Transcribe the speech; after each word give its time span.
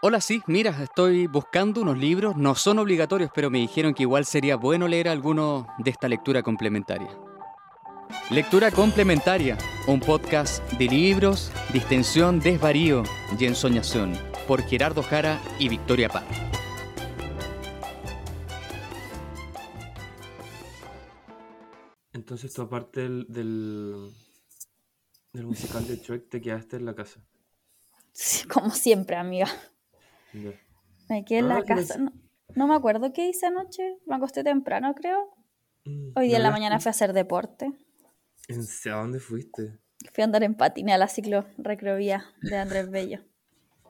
Hola, 0.00 0.20
sí, 0.20 0.40
mira, 0.46 0.80
estoy 0.80 1.26
buscando 1.26 1.82
unos 1.82 1.98
libros, 1.98 2.36
no 2.36 2.54
son 2.54 2.78
obligatorios, 2.78 3.32
pero 3.34 3.50
me 3.50 3.58
dijeron 3.58 3.94
que 3.94 4.04
igual 4.04 4.24
sería 4.26 4.54
bueno 4.54 4.86
leer 4.86 5.08
alguno 5.08 5.66
de 5.78 5.90
esta 5.90 6.06
lectura 6.06 6.40
complementaria. 6.40 7.08
Lectura 8.30 8.70
complementaria, 8.70 9.58
un 9.88 9.98
podcast 9.98 10.62
de 10.74 10.84
libros, 10.84 11.50
distensión, 11.72 12.38
desvarío 12.38 13.02
y 13.40 13.44
ensoñación, 13.46 14.16
por 14.46 14.62
Gerardo 14.62 15.02
Jara 15.02 15.42
y 15.58 15.68
Victoria 15.68 16.08
Paz. 16.08 16.22
Entonces 22.12 22.52
tú 22.52 22.62
aparte 22.62 23.00
del, 23.00 23.26
del, 23.28 24.12
del 25.32 25.46
musical 25.46 25.84
de 25.88 25.96
Shrek 25.96 26.28
te 26.28 26.40
quedaste 26.40 26.76
en 26.76 26.84
la 26.84 26.94
casa. 26.94 27.20
Sí, 28.12 28.46
como 28.46 28.70
siempre, 28.70 29.16
amiga. 29.16 29.48
Me 31.08 31.24
quedé 31.24 31.38
en 31.40 31.50
Ah, 31.52 31.60
la 31.60 31.64
casa. 31.64 31.98
No, 31.98 32.12
no 32.54 32.66
me 32.66 32.74
acuerdo 32.74 33.12
qué 33.12 33.28
hice 33.28 33.46
anoche. 33.46 33.98
Me 34.06 34.16
acosté 34.16 34.44
temprano, 34.44 34.94
creo. 34.94 35.34
Mm, 35.84 36.10
Hoy 36.16 36.28
día 36.28 36.36
en 36.38 36.42
la 36.42 36.50
¿me 36.50 36.54
mañana 36.54 36.80
fui 36.80 36.88
a 36.88 36.90
hacer 36.90 37.12
deporte. 37.12 37.72
¿En 38.48 38.60
¿A 38.92 38.96
dónde 38.96 39.20
fuiste? 39.20 39.78
Fui 40.12 40.22
a 40.22 40.24
andar 40.24 40.42
en 40.42 40.54
patina 40.54 40.94
a 40.94 40.98
la 40.98 41.08
ciclo 41.08 41.46
recrovía 41.58 42.24
de 42.42 42.56
Andrés 42.56 42.90
Bello. 42.90 43.20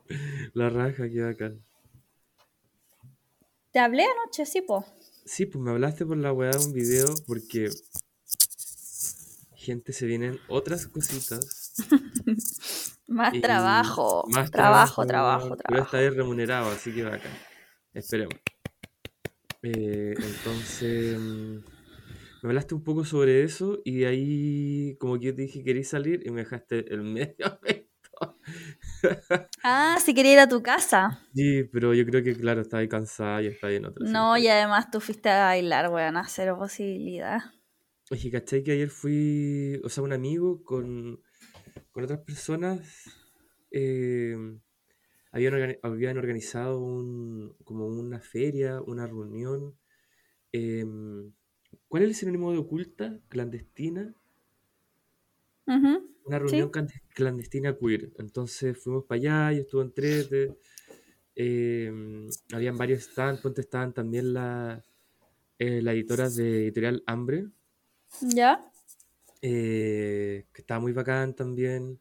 La 0.54 0.70
raja, 0.70 1.08
qué 1.08 1.20
bacán. 1.20 1.64
Te 3.72 3.78
hablé 3.78 4.04
anoche, 4.04 4.46
sí, 4.46 4.62
po. 4.62 4.84
Sí, 5.24 5.44
pues 5.46 5.62
me 5.62 5.70
hablaste 5.70 6.06
por 6.06 6.16
la 6.16 6.32
weá 6.32 6.50
de 6.50 6.64
un 6.64 6.72
video 6.72 7.06
porque 7.26 7.68
gente 9.54 9.92
se 9.92 10.06
vienen 10.06 10.38
otras 10.48 10.86
cositas. 10.86 11.67
Más 13.08 13.34
y 13.34 13.40
trabajo. 13.40 14.24
más 14.28 14.50
trabajo, 14.50 15.06
trabajo, 15.06 15.56
Pero 15.66 15.82
trabajo. 15.84 15.84
esta 15.86 15.98
vez 15.98 16.14
remunerado, 16.14 16.70
así 16.70 16.92
que 16.94 17.04
bacán. 17.04 17.32
Esperemos. 17.94 18.34
Eh, 19.62 20.14
entonces, 20.18 21.18
mm, 21.18 21.56
me 22.42 22.48
hablaste 22.50 22.74
un 22.74 22.84
poco 22.84 23.04
sobre 23.04 23.42
eso 23.42 23.80
y 23.84 23.98
de 24.00 24.06
ahí 24.06 24.96
como 25.00 25.18
que 25.18 25.26
yo 25.26 25.34
te 25.34 25.42
dije 25.42 25.64
queréis 25.64 25.88
salir 25.88 26.22
y 26.26 26.30
me 26.30 26.42
dejaste 26.42 26.92
el 26.92 27.02
medio. 27.02 27.36
Ah, 29.62 29.96
si 30.04 30.14
quería 30.14 30.32
ir 30.32 30.38
a 30.40 30.48
tu 30.48 30.62
casa. 30.62 31.20
Sí, 31.34 31.64
pero 31.72 31.94
yo 31.94 32.04
creo 32.06 32.22
que 32.22 32.36
claro, 32.36 32.60
estaba 32.62 32.80
ahí 32.80 32.88
cansada 32.88 33.42
y 33.42 33.46
estaba 33.46 33.72
en 33.72 33.86
otra. 33.86 34.04
No, 34.06 34.36
sí. 34.36 34.42
y 34.42 34.48
además 34.48 34.90
tú 34.90 35.00
fuiste 35.00 35.28
a 35.30 35.44
bailar, 35.46 35.90
weón, 35.90 36.16
a 36.16 36.26
cero 36.28 36.56
posibilidad. 36.58 37.40
Oye, 38.10 38.30
¿cachai 38.30 38.62
que 38.64 38.72
ayer 38.72 38.88
fui, 38.90 39.80
o 39.84 39.88
sea, 39.88 40.02
un 40.02 40.12
amigo 40.12 40.62
con, 40.64 41.20
con 41.98 42.04
otras 42.04 42.20
personas 42.20 43.04
eh, 43.72 44.36
habían, 45.32 45.54
organi- 45.54 45.80
habían 45.82 46.18
organizado 46.18 46.80
un, 46.80 47.56
como 47.64 47.86
una 47.88 48.20
feria, 48.20 48.80
una 48.82 49.06
reunión. 49.06 49.78
em, 50.52 51.32
¿cuál 51.88 52.04
es 52.04 52.10
el 52.10 52.14
sinónimo 52.16 52.52
de 52.52 52.58
oculta? 52.58 53.20
Clandestina. 53.28 54.14
Una 56.24 56.38
reunión 56.38 56.70
Sí. 56.70 56.98
clandestina 57.14 57.76
queer. 57.76 58.12
Entonces 58.18 58.78
fuimos 58.78 59.04
para 59.06 59.18
allá 59.18 59.52
y 59.54 59.60
estuvo 59.60 59.82
entrete. 59.82 60.56
em, 61.36 62.28
habían 62.52 62.78
varios 62.78 63.04
stands, 63.04 63.42
ponte 63.42 63.62
estaban 63.62 63.94
también 63.94 64.34
la, 64.34 64.84
eh, 65.58 65.82
la 65.82 65.92
editora 65.94 66.30
de 66.30 66.64
Editorial 66.64 67.02
Hambre. 67.06 67.48
¿Ya? 68.34 68.70
Eh, 69.42 70.46
que 70.52 70.62
estaba 70.62 70.80
muy 70.80 70.92
bacán 70.92 71.34
también. 71.34 72.00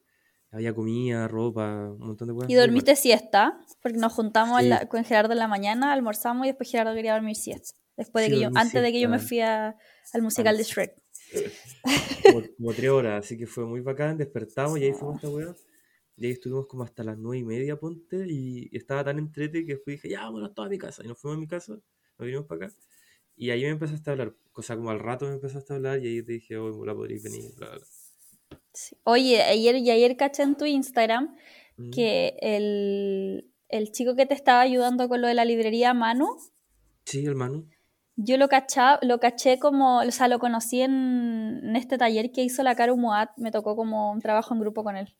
Había 0.51 0.73
comida, 0.73 1.27
ropa, 1.27 1.89
un 1.91 1.99
montón 1.99 2.29
de 2.29 2.33
cosas. 2.33 2.49
¿Y 2.49 2.55
dormiste 2.55 2.95
siesta? 2.95 3.59
Porque 3.81 3.97
nos 3.97 4.13
juntamos 4.13 4.57
en 4.59 4.63
Sí. 4.65 4.69
la- 4.69 4.87
con 4.87 5.03
Gerardo 5.03 5.33
en 5.33 5.39
la 5.39 5.47
mañana, 5.47 5.91
almorzamos 5.91 6.45
y 6.45 6.49
después 6.49 6.71
Gerardo 6.71 6.95
quería 6.95 7.13
dormir 7.13 7.35
siesta. 7.35 7.75
Después 7.97 8.25
de 8.25 8.31
que 8.35 8.41
yo, 8.41 8.49
antes 8.55 8.81
de 8.81 8.91
que 8.91 9.01
yo 9.01 9.09
me 9.09 9.19
fui 9.19 9.41
a- 9.41 9.75
al 10.13 10.21
musical 10.21 10.55
de. 10.57 10.63
Shrek. 10.63 10.95
Como, 12.23 12.41
como 12.57 12.73
tres 12.73 12.89
horas, 12.89 13.25
así 13.25 13.37
que 13.37 13.45
fue 13.47 13.65
muy 13.65 13.81
bacán. 13.81 14.17
Despertamos 14.17 14.79
y 14.79 14.83
ahí 14.85 14.93
fuimos 14.93 15.15
a 15.15 15.17
esta 15.17 15.29
weá. 15.29 15.55
Y 16.15 16.25
ahí 16.25 16.31
estuvimos 16.31 16.65
como 16.67 16.83
hasta 16.83 17.03
las 17.03 17.17
nueve 17.17 17.37
y 17.39 17.43
media, 17.43 17.75
ponte. 17.77 18.25
Y 18.27 18.69
estaba 18.75 19.03
tan 19.03 19.19
entrete 19.19 19.65
que 19.65 19.77
fui 19.77 19.93
dije, 19.93 20.09
ya, 20.09 20.29
bueno, 20.29 20.51
toda 20.51 20.69
mi 20.69 20.77
casa. 20.77 21.03
Y 21.03 21.07
nos 21.07 21.19
fuimos 21.19 21.37
a 21.37 21.39
mi 21.41 21.47
casa, 21.47 21.73
nos 21.73 22.25
vinimos 22.25 22.45
para 22.47 22.67
acá. 22.67 22.75
Y 23.37 23.51
ahí 23.51 23.61
me 23.63 23.69
empezaste 23.69 24.09
a 24.09 24.13
hablar. 24.13 24.33
O 24.53 24.61
sea, 24.61 24.75
como 24.75 24.89
al 24.89 24.99
rato 24.99 25.25
me 25.27 25.33
empezaste 25.35 25.71
a 25.73 25.75
hablar 25.77 25.99
y 26.03 26.07
ahí 26.07 26.23
te 26.23 26.33
dije, 26.33 26.57
oh, 26.57 26.83
la 26.85 26.93
podréis 26.95 27.23
venir, 27.23 27.53
bla, 27.55 27.67
bla, 27.69 27.77
bla. 27.77 27.87
Sí. 28.73 28.95
Oye, 29.03 29.41
ayer 29.43 29.75
y 29.77 29.89
ayer 29.91 30.17
caché 30.17 30.43
en 30.43 30.55
tu 30.55 30.65
Instagram 30.65 31.35
que 31.93 32.35
el, 32.41 33.51
el 33.69 33.91
chico 33.91 34.15
que 34.15 34.25
te 34.25 34.33
estaba 34.33 34.61
ayudando 34.61 35.07
con 35.09 35.21
lo 35.21 35.27
de 35.27 35.33
la 35.35 35.45
librería 35.45 35.93
Manu, 35.93 36.27
Sí, 37.05 37.25
hermano. 37.25 37.65
yo 38.15 38.37
lo, 38.37 38.47
cacha, 38.49 38.99
lo 39.03 39.19
caché 39.19 39.59
como, 39.59 39.99
o 39.99 40.11
sea, 40.11 40.27
lo 40.27 40.39
conocí 40.39 40.81
en, 40.81 41.59
en 41.63 41.75
este 41.75 41.97
taller 41.97 42.31
que 42.31 42.43
hizo 42.43 42.63
la 42.63 42.75
Caro 42.75 42.97
Muat, 42.97 43.29
me 43.37 43.51
tocó 43.51 43.75
como 43.75 44.11
un 44.11 44.21
trabajo 44.21 44.53
en 44.55 44.59
grupo 44.61 44.83
con 44.83 44.97
él. 44.97 45.15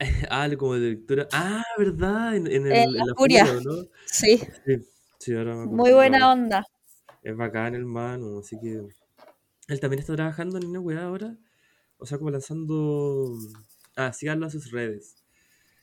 Ah, 0.30 0.48
como 0.58 0.74
directora. 0.74 1.28
Ah, 1.32 1.62
¿verdad? 1.78 2.34
En, 2.36 2.46
en, 2.48 2.66
el, 2.66 2.72
En 2.72 2.92
la 2.92 3.04
la 3.06 3.14
Furia. 3.16 3.46
Furia, 3.46 3.60
¿no? 3.64 3.88
Sí, 4.06 4.38
Sí, 4.66 4.76
sí, 5.18 5.34
ahora 5.34 5.54
me 5.54 5.66
muy 5.66 5.92
buena 5.92 6.32
onda. 6.32 6.64
Es 7.24 7.34
bacán 7.36 7.74
el 7.74 7.86
mano, 7.86 8.38
así 8.38 8.60
que. 8.60 8.86
Él 9.68 9.80
también 9.80 10.00
está 10.00 10.14
trabajando 10.14 10.58
en 10.58 10.66
una 10.66 10.78
weá 10.78 11.04
ahora. 11.04 11.36
O 11.96 12.04
sea, 12.04 12.18
como 12.18 12.30
lanzando. 12.30 13.34
Ah, 13.96 14.12
síganlo 14.12 14.46
a 14.46 14.50
sus 14.50 14.70
redes. 14.70 15.24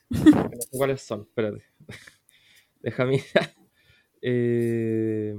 Que 0.08 0.18
No 0.30 0.60
sé 0.60 0.68
cuáles 0.70 1.02
son, 1.02 1.22
espérate. 1.22 1.64
Déjame 2.80 3.12
mirar. 3.12 3.54
Eh, 4.22 5.34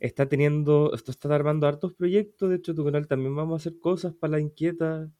está 0.00 0.26
teniendo. 0.26 0.94
Esto 0.94 1.10
está 1.10 1.32
armando 1.34 1.66
hartos 1.66 1.92
proyectos. 1.92 2.48
De 2.48 2.56
hecho, 2.56 2.74
tu 2.74 2.82
canal 2.82 3.06
también 3.06 3.36
vamos 3.36 3.52
a 3.52 3.62
hacer 3.62 3.78
cosas 3.78 4.14
para 4.14 4.32
la 4.32 4.40
inquieta. 4.40 5.10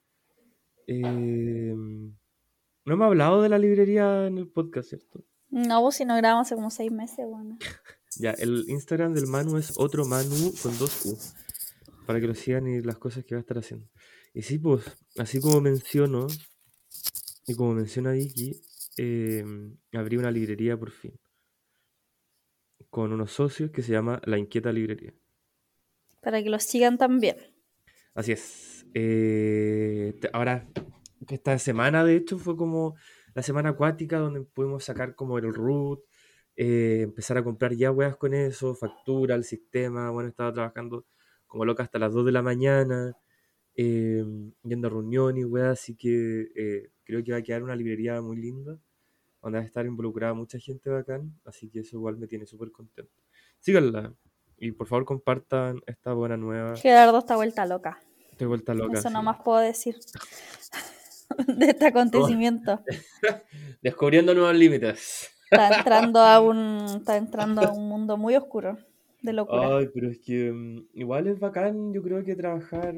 Eh, 0.87 1.75
no 1.75 2.95
hemos 2.95 3.07
hablado 3.07 3.43
de 3.43 3.51
la 3.51 3.59
librería 3.59 4.27
en 4.27 4.39
el 4.39 4.49
podcast, 4.49 4.89
¿cierto? 4.89 5.25
No, 5.51 5.83
vos 5.83 5.97
si 5.97 6.07
no 6.07 6.17
grabamos 6.17 6.47
hace 6.47 6.55
como 6.55 6.71
seis 6.71 6.91
meses, 6.91 7.27
bueno. 7.29 7.59
Ya, 8.23 8.31
el 8.31 8.67
Instagram 8.69 9.15
del 9.15 9.27
Manu 9.27 9.57
es 9.57 9.73
otro 9.77 10.05
Manu 10.05 10.55
con 10.63 10.79
dos 10.79 11.07
U. 11.07 11.19
Para 12.07 12.21
que 12.21 12.29
lo 12.29 12.37
sigan 12.37 12.69
y 12.69 12.81
las 12.81 12.97
cosas 12.97 13.25
que 13.25 13.35
va 13.35 13.41
a 13.41 13.43
estar 13.43 13.59
haciendo. 13.59 13.89
Y 14.33 14.43
sí, 14.43 14.61
pues, 14.61 14.85
así 15.19 15.41
como 15.41 15.61
menciono, 15.61 16.29
y 17.49 17.57
como 17.57 17.75
menciona 17.75 18.13
Vicky, 18.13 18.63
eh, 18.97 19.45
abrí 19.93 20.19
una 20.19 20.31
librería 20.31 20.79
por 20.79 20.93
fin. 20.93 21.19
Con 22.91 23.13
unos 23.13 23.33
socios 23.33 23.73
que 23.73 23.83
se 23.83 23.91
llama 23.91 24.23
La 24.25 24.39
Inquieta 24.39 24.71
Librería. 24.71 25.13
Para 26.21 26.45
que 26.45 26.49
lo 26.49 26.61
sigan 26.61 26.99
también. 26.99 27.39
Así 28.15 28.31
es. 28.31 28.87
Eh, 28.95 30.15
ahora, 30.33 30.69
esta 31.29 31.59
semana 31.59 32.05
de 32.05 32.15
hecho 32.15 32.39
fue 32.39 32.57
como 32.57 32.95
la 33.35 33.43
semana 33.43 33.71
acuática 33.71 34.19
donde 34.19 34.43
pudimos 34.43 34.85
sacar 34.85 35.17
como 35.17 35.39
el 35.39 35.53
root, 35.53 36.05
eh, 36.57 37.01
empezar 37.03 37.39
a 37.39 37.45
comprar 37.45 37.75
ya 37.75 37.91
weas 37.91 38.17
con 38.17 38.35
eso, 38.35 38.75
factura, 38.75 39.35
el 39.35 39.45
sistema. 39.45 40.11
Bueno, 40.11 40.29
estaba 40.29 40.53
trabajando 40.53 41.07
como 41.47 41.65
loca 41.65 41.83
hasta 41.83 41.99
las 41.99 42.13
2 42.13 42.27
de 42.27 42.33
la 42.33 42.43
mañana, 42.43 43.17
eh, 43.75 44.25
yendo 44.63 44.89
a 44.89 44.91
reunión 44.91 45.37
y 45.37 45.45
weas, 45.45 45.81
así 45.81 45.95
que 45.97 46.49
eh, 46.55 46.91
creo 47.05 47.23
que 47.23 47.33
va 47.33 47.39
a 47.39 47.43
quedar 47.43 47.63
una 47.63 47.77
librería 47.77 48.21
muy 48.23 48.37
linda, 48.37 48.79
donde 49.43 49.59
va 49.59 49.63
a 49.63 49.67
estar 49.67 49.85
involucrada 49.87 50.35
mucha 50.35 50.59
gente 50.59 50.89
bacán, 50.91 51.39
así 51.45 51.69
que 51.69 51.81
eso 51.81 51.97
igual 51.97 52.17
me 52.17 52.27
tiene 52.27 52.47
súper 52.47 52.71
contento. 52.71 53.13
Síganla 53.61 54.15
y 54.57 54.73
por 54.73 54.87
favor 54.87 55.05
compartan 55.05 55.81
esta 55.87 56.13
buena 56.13 56.37
nueva. 56.37 56.77
Gerardo 56.77 57.19
está 57.19 57.37
vuelta 57.37 57.67
loca. 57.67 58.01
Estoy 58.31 58.47
vuelta 58.47 58.75
loca. 58.75 58.99
Eso 58.99 59.09
sí. 59.09 59.15
nomás 59.15 59.39
puedo 59.45 59.59
decir 59.59 59.97
de 61.49 61.67
este 61.67 61.87
acontecimiento. 61.87 62.83
Descubriendo 63.83 64.35
nuevos 64.35 64.55
límites. 64.55 65.31
Está 65.53 65.69
entrando 65.79 66.21
a 66.21 66.41
un, 66.41 66.85
está 66.97 67.17
entrando 67.17 67.61
a 67.63 67.73
un 67.73 67.87
mundo 67.89 68.17
muy 68.17 68.35
oscuro 68.37 68.79
de 69.21 69.33
locura. 69.35 69.77
Ay, 69.77 69.89
pero 69.93 70.09
es 70.09 70.19
que 70.19 70.51
mm, 70.51 70.89
igual 70.95 71.27
es 71.27 71.39
bacán, 71.39 71.93
yo 71.93 72.03
creo 72.03 72.25
que 72.25 72.35
trabajar 72.35 72.95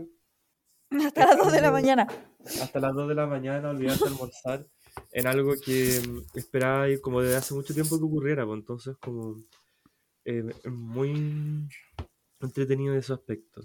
Hasta 0.90 1.26
las 1.26 1.38
2 1.38 1.52
de 1.52 1.60
la 1.60 1.70
mañana. 1.72 2.06
hasta 2.62 2.80
las 2.80 2.94
2 2.94 3.08
de 3.08 3.14
la 3.14 3.26
mañana, 3.26 3.70
olvidarse 3.70 4.04
de 4.04 4.10
almorzar, 4.10 4.66
en 5.12 5.26
algo 5.26 5.54
que 5.64 6.00
mm, 6.06 6.38
esperaba 6.38 6.88
y 6.88 7.00
como 7.00 7.20
desde 7.22 7.36
hace 7.36 7.54
mucho 7.54 7.74
tiempo 7.74 7.98
que 7.98 8.04
ocurriera, 8.04 8.46
pues 8.46 8.58
entonces 8.60 8.96
como 8.98 9.42
eh, 10.24 10.44
muy 10.66 11.68
entretenido 12.40 12.92
en 12.92 13.00
ese 13.00 13.12
aspecto. 13.12 13.62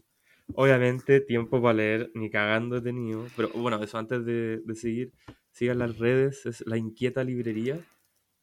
Obviamente, 0.56 1.22
tiempo 1.22 1.62
para 1.62 1.76
leer, 1.76 2.12
ni 2.16 2.30
cagando 2.32 2.78
he 2.78 2.82
tenido, 2.82 3.28
pero 3.36 3.50
bueno, 3.50 3.82
eso 3.84 4.00
antes 4.00 4.26
de, 4.26 4.62
de 4.66 4.76
seguir, 4.76 5.14
sigan 5.52 5.78
las 5.80 6.00
redes, 6.00 6.46
es 6.48 6.66
la 6.66 6.78
inquieta 6.78 7.24
librería, 7.24 7.80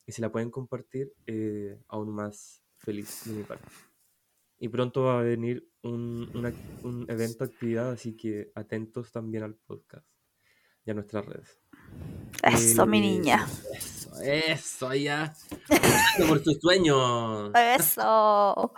y 0.06 0.12
si 0.12 0.22
la 0.22 0.30
pueden 0.30 0.50
compartir, 0.50 1.12
eh, 1.26 1.78
aún 1.88 2.14
más 2.14 2.62
feliz 2.78 3.22
de 3.26 3.32
mi 3.32 3.42
parte. 3.42 3.66
Y 4.58 4.68
pronto 4.68 5.02
va 5.02 5.18
a 5.20 5.22
venir 5.22 5.68
un, 5.82 6.30
una- 6.34 6.54
un 6.82 7.04
evento, 7.10 7.44
actividad, 7.44 7.90
así 7.90 8.16
que 8.16 8.50
atentos 8.54 9.12
también 9.12 9.42
al 9.42 9.54
podcast 9.54 10.06
y 10.84 10.90
a 10.90 10.94
nuestras 10.94 11.26
redes. 11.26 11.60
Eso, 12.42 12.86
mi 12.86 12.98
Eh, 12.98 13.00
niña. 13.02 13.46
eso, 13.76 14.20
Eso, 14.22 14.94
ya. 14.94 15.34
por 16.28 16.40
tus 16.42 16.58
sueños. 16.60 17.50
Eso. 17.54 18.72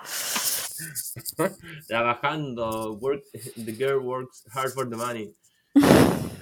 Trabajando. 1.88 2.94
Work, 3.00 3.24
the 3.56 3.72
girl 3.72 3.98
works 4.04 4.44
hard 4.52 4.72
for 4.72 4.88
the 4.88 4.96
money. 4.96 5.34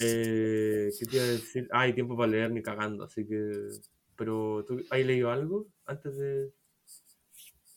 eh, 0.00 0.90
¿Qué 0.98 1.06
te 1.06 1.16
iba 1.16 1.24
a 1.24 1.28
decir? 1.28 1.68
Ah, 1.72 1.80
hay 1.82 1.92
tiempo 1.92 2.16
para 2.16 2.30
leer 2.30 2.50
ni 2.50 2.62
cagando, 2.62 3.04
así 3.04 3.26
que. 3.26 3.52
Pero, 4.16 4.64
¿tú 4.66 4.80
has 4.90 4.98
leído 5.00 5.30
algo 5.30 5.66
antes 5.86 6.16
de.? 6.16 6.52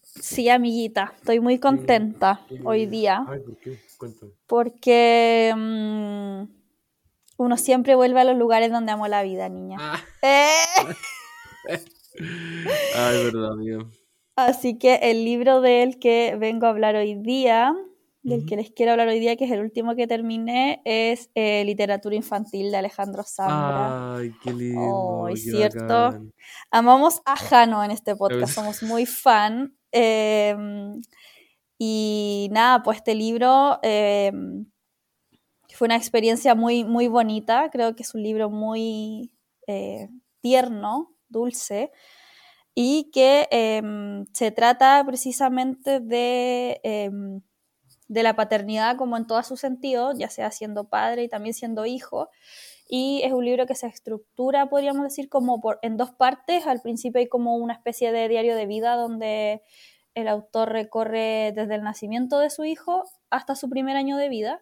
Sí, 0.02 0.50
amiguita, 0.50 1.14
estoy 1.18 1.40
muy 1.40 1.60
contenta 1.60 2.46
hoy 2.64 2.86
día. 2.88 3.24
Ay, 3.28 3.40
¿por 3.40 3.58
qué? 3.58 3.80
Cuéntame. 3.98 4.32
Porque 4.48 5.54
mm, 5.56 6.44
uno 7.38 7.58
siempre 7.58 7.96
vuelve 7.96 8.20
a 8.20 8.26
los 8.26 8.38
lugares 8.38 8.72
donde 8.72 8.92
amo 8.92 9.08
la 9.08 9.24
vida, 9.24 9.48
niña. 9.50 9.78
Ah. 9.80 10.04
¡Eh! 10.22 11.80
Ay, 12.96 13.24
verdad, 13.24 13.54
amigo. 13.54 13.90
Así 14.36 14.78
que 14.78 14.96
el 14.96 15.26
libro 15.26 15.62
del 15.62 16.00
que 16.00 16.36
vengo 16.40 16.66
a 16.66 16.70
hablar 16.70 16.96
hoy 16.96 17.16
día, 17.16 17.76
del 18.22 18.40
Ujú. 18.40 18.48
que 18.48 18.56
les 18.58 18.72
quiero 18.72 18.92
hablar 18.92 19.08
hoy 19.08 19.20
día, 19.20 19.36
que 19.36 19.46
es 19.46 19.52
el 19.52 19.62
último 19.62 19.96
que 19.96 20.08
terminé, 20.08 20.82
es 20.86 21.30
eh, 21.36 21.64
Literatura 21.66 22.16
Infantil 22.16 22.70
de 22.72 22.78
Alejandro 22.78 23.24
Zambra. 23.24 24.16
Ay, 24.18 24.32
qué 24.44 24.54
lindo. 24.54 25.26
Ay, 25.26 25.36
qué 25.36 25.40
¿cierto? 25.40 25.88
bacán. 25.88 26.34
Amamos 26.72 27.22
a 27.26 27.36
Jano 27.38 27.84
en 27.84 27.92
este 27.92 28.16
podcast, 28.16 28.54
somos 28.54 28.84
muy 28.84 29.06
fan. 29.06 29.76
eh, 29.92 30.56
y 31.82 32.50
nada, 32.52 32.84
pues 32.84 32.98
este 32.98 33.16
libro 33.16 33.80
eh, 33.84 34.34
fue 35.74 35.86
una 35.86 35.96
experiencia 35.96 36.54
muy, 36.54 36.84
muy 36.84 37.08
bonita. 37.08 37.70
Creo 37.72 37.96
que 37.96 38.04
es 38.04 38.14
un 38.14 38.22
libro 38.22 38.50
muy 38.50 39.32
eh, 39.66 40.10
tierno, 40.42 41.16
dulce, 41.30 41.92
y 42.76 43.10
que 43.14 43.48
eh, 43.52 43.82
se 44.34 44.52
trata 44.52 45.02
precisamente 45.06 46.02
de, 46.02 46.82
eh, 46.84 47.12
de 48.10 48.24
la 48.24 48.36
paternidad 48.36 48.98
como 48.98 49.16
en 49.16 49.28
todos 49.28 49.48
sus 49.48 49.62
sentidos, 49.62 50.18
ya 50.18 50.30
sea 50.30 50.52
siendo 50.52 50.90
padre 50.90 51.24
y 51.24 51.30
también 51.30 51.54
siendo 51.54 51.86
hijo. 51.86 52.30
Y 52.90 53.22
es 53.24 53.32
un 53.32 53.46
libro 53.46 53.68
que 53.68 53.76
se 53.76 53.86
estructura, 53.86 54.68
podríamos 54.68 55.04
decir, 55.04 55.30
como 55.30 55.62
por, 55.62 55.78
en 55.84 55.96
dos 55.96 56.12
partes. 56.12 56.66
Al 56.66 56.82
principio 56.82 57.20
hay 57.20 57.28
como 57.28 57.56
una 57.56 57.74
especie 57.74 58.12
de 58.12 58.28
diario 58.28 58.56
de 58.56 58.66
vida 58.66 58.96
donde 58.96 59.62
el 60.16 60.28
autor 60.28 60.70
recorre 60.72 61.54
desde 61.56 61.76
el 61.76 61.84
nacimiento 61.84 62.40
de 62.40 62.50
su 62.50 62.66
hijo 62.66 63.04
hasta 63.30 63.56
su 63.56 63.70
primer 63.70 63.96
año 63.96 64.18
de 64.18 64.28
vida. 64.28 64.60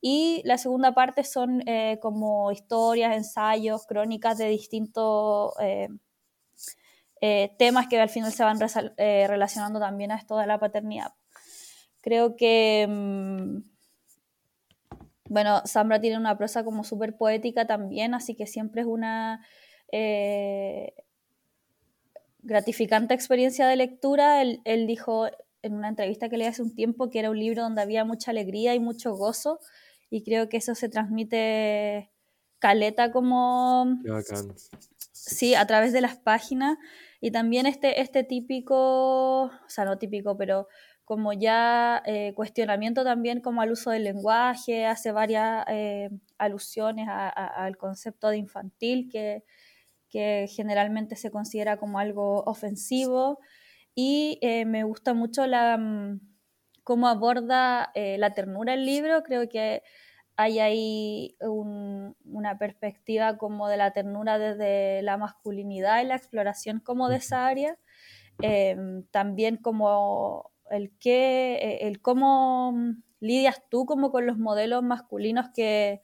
Y 0.00 0.42
la 0.44 0.58
segunda 0.58 0.94
parte 0.94 1.22
son 1.22 1.62
eh, 1.68 1.98
como 2.02 2.50
historias, 2.50 3.14
ensayos, 3.14 3.86
crónicas 3.86 4.36
de 4.36 4.48
distintos 4.48 5.52
eh, 5.60 5.88
eh, 7.20 7.54
temas 7.56 7.86
que 7.86 8.00
al 8.00 8.08
final 8.08 8.32
se 8.32 8.42
van 8.42 8.58
relacionando 8.58 9.78
también 9.78 10.10
a 10.10 10.16
esto 10.16 10.36
de 10.38 10.46
la 10.48 10.58
paternidad. 10.58 11.12
Creo 12.00 12.36
que, 12.36 12.86
mm, 12.88 13.58
bueno, 15.28 15.62
Zambra 15.66 16.00
tiene 16.00 16.16
una 16.16 16.36
prosa 16.36 16.64
como 16.64 16.84
súper 16.84 17.16
poética 17.16 17.66
también, 17.66 18.14
así 18.14 18.34
que 18.34 18.46
siempre 18.46 18.82
es 18.82 18.86
una 18.86 19.46
eh, 19.92 20.94
gratificante 22.42 23.14
experiencia 23.14 23.66
de 23.66 23.76
lectura. 23.76 24.42
Él, 24.42 24.60
él 24.64 24.86
dijo 24.86 25.26
en 25.62 25.74
una 25.74 25.88
entrevista 25.88 26.28
que 26.28 26.38
leí 26.38 26.46
hace 26.46 26.62
un 26.62 26.74
tiempo 26.74 27.10
que 27.10 27.18
era 27.18 27.30
un 27.30 27.38
libro 27.38 27.62
donde 27.62 27.82
había 27.82 28.04
mucha 28.04 28.30
alegría 28.30 28.74
y 28.74 28.80
mucho 28.80 29.14
gozo, 29.14 29.60
y 30.10 30.22
creo 30.22 30.48
que 30.48 30.56
eso 30.56 30.74
se 30.74 30.88
transmite 30.88 32.10
caleta 32.58 33.12
como. 33.12 33.98
Sí, 35.12 35.54
a 35.54 35.66
través 35.66 35.92
de 35.92 36.00
las 36.00 36.16
páginas 36.16 36.78
y 37.20 37.30
también 37.30 37.66
este, 37.66 38.00
este 38.00 38.24
típico, 38.24 39.42
o 39.44 39.50
sea, 39.68 39.84
no 39.84 39.98
típico, 39.98 40.36
pero 40.36 40.68
como 41.04 41.32
ya 41.32 42.02
eh, 42.06 42.32
cuestionamiento 42.34 43.04
también 43.04 43.40
como 43.40 43.60
al 43.60 43.72
uso 43.72 43.90
del 43.90 44.04
lenguaje, 44.04 44.86
hace 44.86 45.12
varias 45.12 45.64
eh, 45.68 46.08
alusiones 46.38 47.08
al 47.10 47.76
concepto 47.76 48.28
de 48.28 48.38
infantil 48.38 49.08
que, 49.10 49.44
que 50.08 50.46
generalmente 50.48 51.16
se 51.16 51.30
considera 51.30 51.76
como 51.76 51.98
algo 51.98 52.42
ofensivo. 52.44 53.40
Y 53.94 54.38
eh, 54.40 54.64
me 54.64 54.84
gusta 54.84 55.12
mucho 55.12 55.46
la, 55.46 55.76
mm, 55.76 56.20
cómo 56.84 57.08
aborda 57.08 57.92
la 57.94 58.32
ternura 58.32 58.74
el 58.74 58.86
libro, 58.86 59.22
creo 59.24 59.48
que 59.48 59.82
hay 60.42 60.58
ahí 60.60 61.36
un- 61.40 62.16
una 62.24 62.58
perspectiva 62.58 63.36
como 63.38 63.68
de 63.68 63.76
la 63.76 63.92
ternura 63.92 64.38
desde 64.38 65.02
la 65.02 65.16
masculinidad 65.18 66.02
y 66.02 66.06
la 66.06 66.16
exploración 66.16 66.80
como 66.80 67.08
de 67.08 67.16
esa 67.16 67.46
área. 67.46 67.78
Eh, 68.42 68.76
también 69.10 69.56
como 69.58 70.50
el 70.70 70.92
que, 70.98 71.54
eh, 71.56 71.88
el 71.88 72.00
cómo 72.02 72.72
mm, 72.72 73.02
lidias 73.20 73.62
tú 73.70 73.86
como 73.86 74.10
con 74.12 74.26
los 74.26 74.38
modelos 74.38 74.82
masculinos 74.82 75.48
que, 75.54 76.02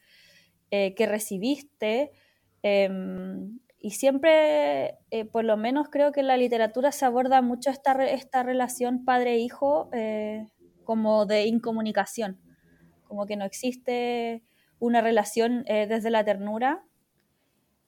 eh, 0.71 0.95
que 0.95 1.07
recibiste. 1.07 2.13
Eh, 2.63 2.89
y 3.79 3.91
siempre, 3.93 4.99
eh, 5.11 5.25
por 5.31 5.45
lo 5.45 5.57
menos 5.57 5.89
creo 5.91 6.13
que 6.13 6.21
en 6.21 6.27
la 6.29 6.37
literatura 6.37 6.93
se 6.93 7.05
aborda 7.05 7.43
mucho 7.43 7.71
esta, 7.71 7.95
re- 7.95 8.15
esta 8.15 8.43
relación 8.43 9.05
padre-hijo 9.05 9.89
eh, 9.93 10.47
como 10.85 11.27
de 11.27 11.47
incomunicación 11.47 12.41
como 13.07 13.27
que 13.27 13.37
no 13.37 13.45
existe 13.45 14.43
una 14.79 15.01
relación 15.01 15.65
eh, 15.67 15.87
desde 15.89 16.11
la 16.11 16.25
ternura. 16.25 16.85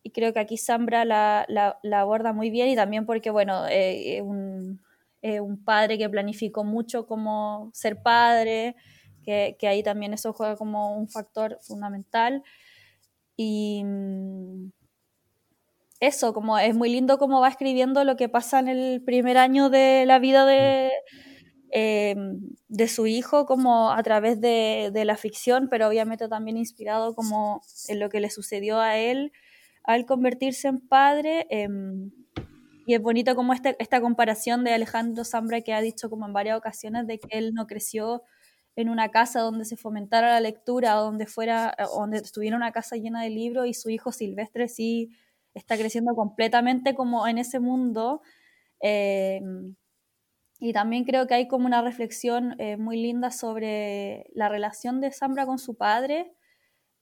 Y 0.03 0.11
creo 0.11 0.33
que 0.33 0.41
aquí 0.41 0.57
Zambra 0.59 1.05
la, 1.05 1.45
la- 1.49 1.79
la 1.83 2.01
aborda 2.01 2.33
muy 2.33 2.51
bien 2.51 2.69
y 2.69 2.77
también 2.77 3.05
porque, 3.07 3.31
bueno, 3.31 3.67
eh, 3.69 4.23
un, 4.23 4.81
es 5.23 5.41
un 5.41 5.63
padre 5.65 5.99
que 5.99 6.09
planificó 6.09 6.65
mucho 6.65 7.07
como 7.07 7.71
ser 7.75 8.01
padre, 8.03 8.77
que, 9.25 9.57
que 9.59 9.69
ahí 9.69 9.83
también 9.83 10.15
eso 10.15 10.33
juega 10.33 10.57
como 10.57 10.97
un 10.97 11.09
factor 11.09 11.59
fundamental. 11.63 12.43
Y 13.37 13.83
mm, 13.85 14.71
eso, 16.01 16.33
como 16.33 16.59
es 16.59 16.75
muy 16.77 16.91
lindo 16.91 17.19
cómo 17.19 17.41
va 17.41 17.49
escribiendo 17.49 18.05
lo 18.05 18.17
que 18.17 18.29
pasa 18.29 18.61
en 18.61 18.69
el 18.69 19.03
primer 19.03 19.37
año 19.37 19.69
de 19.71 20.05
la 20.07 20.19
vida 20.21 20.47
de, 20.47 20.91
eh, 21.71 22.17
de 22.69 22.89
su 22.89 23.07
hijo 23.07 23.47
como 23.47 23.91
a 23.91 24.03
través 24.03 24.41
de, 24.41 24.91
la 25.05 25.17
ficción, 25.17 25.69
pero 25.69 25.89
obviamente 25.89 26.29
también 26.29 26.57
inspirado 26.57 27.15
como 27.15 27.63
en 27.89 28.01
lo 28.01 28.09
que 28.09 28.21
le 28.21 28.31
sucedió 28.31 28.81
a 28.81 28.97
él 28.97 29.33
al 29.85 30.07
convertirse 30.07 30.69
en 30.69 30.81
padre. 30.81 31.47
eh, 31.51 31.69
y 32.89 32.95
es 32.95 33.03
bonito 33.03 33.37
como 33.37 33.53
este, 33.53 33.77
esta 33.81 34.01
comparación 34.01 34.65
de 34.65 34.73
Alejandro 34.73 35.23
Zambra 35.23 35.61
que 35.61 35.75
ha 35.75 35.83
dicho 35.83 36.09
como 36.09 36.25
en 36.25 36.33
varias 36.33 36.57
ocasiones 36.57 37.07
de 37.07 37.19
que 37.19 37.29
él 37.31 37.53
no 37.53 37.67
creció 37.67 38.23
en 38.77 38.89
una 38.89 39.11
casa 39.11 39.41
donde 39.41 39.67
se 39.67 39.77
fomentara 39.77 40.31
la 40.31 40.41
lectura 40.41 40.95
donde 40.95 41.27
fuera, 41.27 41.77
donde 41.95 42.17
estuviera 42.17 42.57
una 42.57 42.73
casa 42.73 42.97
llena 42.97 43.23
de 43.23 43.29
libros 43.29 43.67
y 43.67 43.75
su 43.75 43.91
hijo 43.91 44.11
Silvestre 44.11 44.69
sí 44.69 45.11
está 45.53 45.77
creciendo 45.77 46.15
completamente 46.15 46.95
como 46.95 47.29
en 47.29 47.37
ese 47.37 47.61
mundo. 47.61 48.23
eh, 48.81 49.43
y 50.59 50.73
también 50.73 51.05
creo 51.05 51.27
que 51.27 51.35
hay 51.35 51.49
como 51.49 51.67
una 51.67 51.83
reflexión 51.83 52.57
eh, 52.61 52.77
muy 52.77 53.01
linda 53.01 53.31
sobre 53.31 54.27
la 54.35 54.49
relación 54.49 55.01
de 55.01 55.13
Zambra 55.13 55.47
con 55.47 55.59
su 55.59 55.77
padre, 55.77 56.33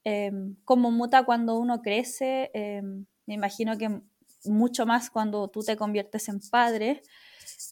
eh, 0.05 0.31
cómo 0.65 0.91
muta 0.91 1.23
cuando 1.25 1.57
uno 1.59 1.81
crece, 1.81 2.51
eh, 2.53 2.81
me 3.25 3.33
imagino 3.33 3.77
que 3.77 4.01
mucho 4.45 4.85
más 4.85 5.09
cuando 5.09 5.49
tú 5.49 5.61
te 5.61 5.75
conviertes 5.77 6.29
en 6.29 6.39
padre. 6.49 7.01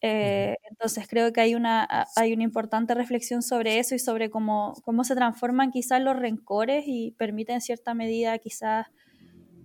Eh, 0.02 0.56
entonces 0.70 1.08
creo 1.08 1.32
que 1.34 1.42
hay 1.42 1.56
una, 1.56 1.88
hay 2.16 2.34
una 2.34 2.44
importante 2.44 2.94
reflexión 2.94 3.42
sobre 3.42 3.80
eso 3.80 3.96
y 3.96 4.00
sobre 4.00 4.30
cómo, 4.30 4.74
cómo 4.84 5.04
se 5.04 5.16
transforman 5.16 5.72
quizás 5.72 6.02
los 6.02 6.16
rencores 6.18 6.86
y 6.88 7.12
permiten 7.18 7.56
en 7.56 7.62
cierta 7.62 7.94
medida 7.94 8.38
quizás 8.40 8.88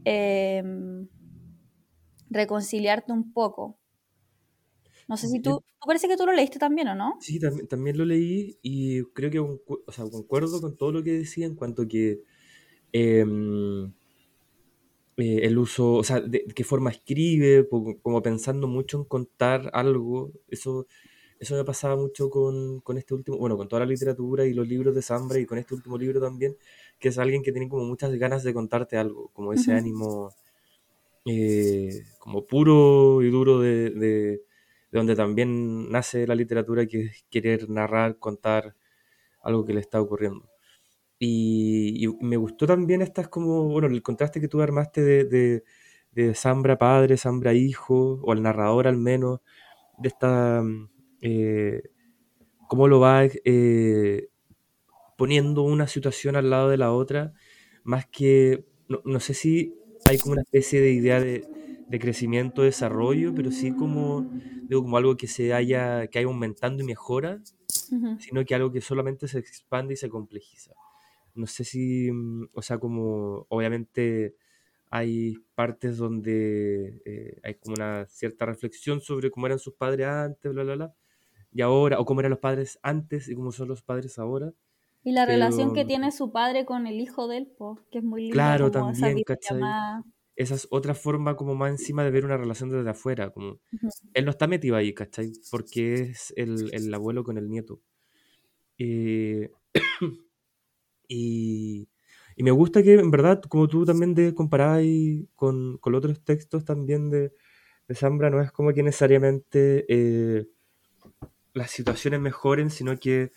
eh, 0.04 0.62
reconciliarte 2.30 3.12
un 3.12 3.32
poco. 3.32 3.79
No 5.10 5.16
sé 5.16 5.26
si 5.26 5.40
tú, 5.40 5.60
tú 5.80 5.86
parece 5.86 6.06
que 6.06 6.16
tú 6.16 6.24
lo 6.24 6.32
leíste 6.32 6.60
también, 6.60 6.86
¿o 6.86 6.94
no? 6.94 7.18
Sí, 7.20 7.40
también, 7.40 7.66
también 7.66 7.98
lo 7.98 8.04
leí 8.04 8.56
y 8.62 9.02
creo 9.06 9.28
que 9.28 9.40
o 9.40 9.92
sea, 9.92 10.08
concuerdo 10.08 10.60
con 10.60 10.76
todo 10.76 10.92
lo 10.92 11.02
que 11.02 11.10
decía 11.12 11.46
en 11.46 11.56
cuanto 11.56 11.88
que 11.88 12.22
em, 12.92 13.92
eh, 15.16 15.40
el 15.42 15.58
uso, 15.58 15.94
o 15.94 16.04
sea, 16.04 16.20
de, 16.20 16.44
de 16.46 16.54
qué 16.54 16.62
forma 16.62 16.90
escribe, 16.90 17.68
como 18.02 18.22
pensando 18.22 18.68
mucho 18.68 18.98
en 18.98 19.04
contar 19.04 19.68
algo. 19.72 20.32
Eso, 20.48 20.86
eso 21.40 21.56
me 21.56 21.64
pasaba 21.64 21.96
mucho 21.96 22.30
con, 22.30 22.80
con 22.80 22.96
este 22.96 23.12
último, 23.14 23.36
bueno, 23.38 23.56
con 23.56 23.66
toda 23.68 23.80
la 23.80 23.86
literatura 23.86 24.46
y 24.46 24.54
los 24.54 24.68
libros 24.68 24.94
de 24.94 25.02
Zambra 25.02 25.40
y 25.40 25.46
con 25.46 25.58
este 25.58 25.74
último 25.74 25.98
libro 25.98 26.20
también, 26.20 26.56
que 27.00 27.08
es 27.08 27.18
alguien 27.18 27.42
que 27.42 27.50
tiene 27.52 27.68
como 27.68 27.84
muchas 27.84 28.12
ganas 28.14 28.44
de 28.44 28.54
contarte 28.54 28.96
algo, 28.96 29.30
como 29.32 29.52
ese 29.52 29.72
ánimo 29.72 30.30
eh, 31.26 32.04
como 32.18 32.46
puro 32.46 33.22
y 33.22 33.30
duro 33.30 33.60
de, 33.60 33.90
de, 33.90 34.42
de 34.90 34.98
donde 34.98 35.16
también 35.16 35.90
nace 35.90 36.26
la 36.26 36.34
literatura, 36.34 36.86
que 36.86 37.02
es 37.06 37.24
querer 37.30 37.68
narrar, 37.70 38.18
contar 38.18 38.74
algo 39.42 39.64
que 39.64 39.74
le 39.74 39.80
está 39.80 40.00
ocurriendo. 40.00 40.48
Y, 41.18 42.08
me 42.20 42.36
gustó 42.36 42.66
también 42.66 43.02
estas 43.02 43.28
como, 43.28 43.68
bueno, 43.68 43.88
el 43.88 44.02
contraste 44.02 44.40
que 44.40 44.48
tú 44.48 44.62
armaste 44.62 45.02
de, 45.02 45.64
de, 46.12 46.34
Zambra 46.34 46.78
padre, 46.78 47.16
Zambra 47.16 47.54
hijo, 47.54 48.20
o 48.22 48.32
el 48.32 48.42
narrador 48.42 48.88
al 48.88 48.96
menos, 48.96 49.40
de 49.98 50.08
esta... 50.08 50.62
Eh, 51.22 51.82
cómo 52.68 52.88
lo 52.88 53.00
va 53.00 53.24
eh, 53.24 54.28
poniendo 55.18 55.62
una 55.62 55.88
situación 55.88 56.36
al 56.36 56.50
lado 56.50 56.70
de 56.70 56.76
la 56.78 56.92
otra, 56.92 57.34
más 57.82 58.06
que, 58.06 58.64
no, 58.88 59.20
sé 59.20 59.34
si 59.34 59.74
hay 60.08 60.18
como 60.18 60.34
una 60.34 60.42
especie 60.42 60.80
de 60.80 60.92
idea 60.92 61.20
de, 61.20 61.44
crecimiento, 61.98 62.62
desarrollo, 62.62 63.34
pero 63.34 63.50
sí 63.50 63.74
como, 63.74 64.30
digo, 64.68 64.82
como 64.82 64.96
algo 64.96 65.16
que 65.16 65.26
se 65.26 65.52
haya, 65.54 66.06
que 66.08 66.18
haya 66.18 66.28
aumentando 66.28 66.82
y 66.82 66.86
mejora, 66.86 67.42
sino 68.16 68.44
que 68.44 68.54
algo 68.54 68.72
que 68.72 68.80
solamente 68.80 69.28
se 69.28 69.38
expande 69.38 69.94
y 69.94 69.96
se 69.96 70.08
complejiza. 70.10 70.74
No 71.34 71.46
sé 71.46 71.64
si, 71.64 72.10
mm, 72.12 72.50
o 72.54 72.62
sea, 72.62 72.78
como 72.78 73.46
obviamente 73.48 74.36
hay 74.90 75.36
partes 75.54 75.98
donde 75.98 77.02
eh, 77.06 77.40
hay 77.44 77.54
como 77.56 77.74
una 77.74 78.06
cierta 78.06 78.46
reflexión 78.46 79.00
sobre 79.00 79.30
cómo 79.30 79.46
eran 79.46 79.58
sus 79.60 79.74
padres 79.74 80.06
antes, 80.08 80.52
bla, 80.52 80.64
bla, 80.64 80.74
bla, 80.76 80.94
y 81.52 81.62
ahora, 81.62 82.00
o 82.00 82.04
cómo 82.06 82.20
eran 82.20 82.30
los 82.30 82.40
padres 82.40 82.78
antes 82.82 83.28
y 83.28 83.34
cómo 83.34 83.52
son 83.52 83.68
los 83.68 83.82
padres 83.82 84.18
ahora. 84.18 84.52
Y 85.02 85.12
la 85.12 85.26
relación 85.26 85.74
que 85.74 85.84
tiene 85.84 86.10
su 86.10 86.30
padre 86.30 86.64
con 86.64 86.86
el 86.86 87.00
hijo 87.00 87.28
de 87.28 87.38
él, 87.38 87.52
que 87.90 87.98
es 87.98 88.04
muy 88.04 88.22
linda. 88.22 88.34
Claro, 88.34 88.70
también, 88.70 89.22
¿cachai? 89.22 89.60
Esa 90.40 90.54
es 90.54 90.66
otra 90.70 90.94
forma 90.94 91.36
como 91.36 91.54
más 91.54 91.70
encima 91.70 92.02
de 92.02 92.10
ver 92.10 92.24
una 92.24 92.38
relación 92.38 92.70
desde 92.70 92.88
afuera, 92.88 93.28
como 93.28 93.60
él 94.14 94.24
no 94.24 94.30
está 94.30 94.46
metido 94.46 94.74
ahí, 94.74 94.94
¿cachai? 94.94 95.32
Porque 95.50 95.92
es 95.92 96.32
el, 96.34 96.70
el 96.72 96.94
abuelo 96.94 97.24
con 97.24 97.36
el 97.36 97.50
nieto. 97.50 97.82
Eh, 98.78 99.50
y, 101.08 101.86
y, 102.36 102.42
me 102.42 102.52
gusta 102.52 102.82
que, 102.82 102.94
en 102.94 103.10
verdad, 103.10 103.42
como 103.42 103.68
tú 103.68 103.84
también 103.84 104.14
de 104.14 104.34
con, 104.34 105.76
con 105.76 105.94
otros 105.94 106.24
textos 106.24 106.64
también 106.64 107.10
de, 107.10 107.34
de 107.86 107.94
Zambra, 107.94 108.30
no 108.30 108.40
es 108.40 108.50
como 108.50 108.72
que 108.72 108.82
necesariamente 108.82 109.84
eh, 109.90 110.46
las 111.52 111.70
situaciones 111.70 112.18
mejoren, 112.18 112.70
sino 112.70 112.96
que 112.98 113.32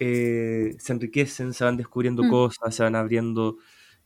eh, 0.00 0.76
se 0.78 0.92
enriquecen, 0.92 1.54
se 1.54 1.64
van 1.64 1.78
descubriendo 1.78 2.24
mm. 2.24 2.28
cosas, 2.30 2.74
se 2.74 2.82
van 2.82 2.94
abriendo 2.94 3.56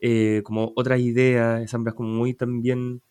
eh, 0.01 0.43
como 0.45 0.73
otras 0.77 1.01
ideas, 1.01 1.63
es 1.63 1.95
como 1.95 2.09
muy 2.11 2.35
también... 2.35 3.03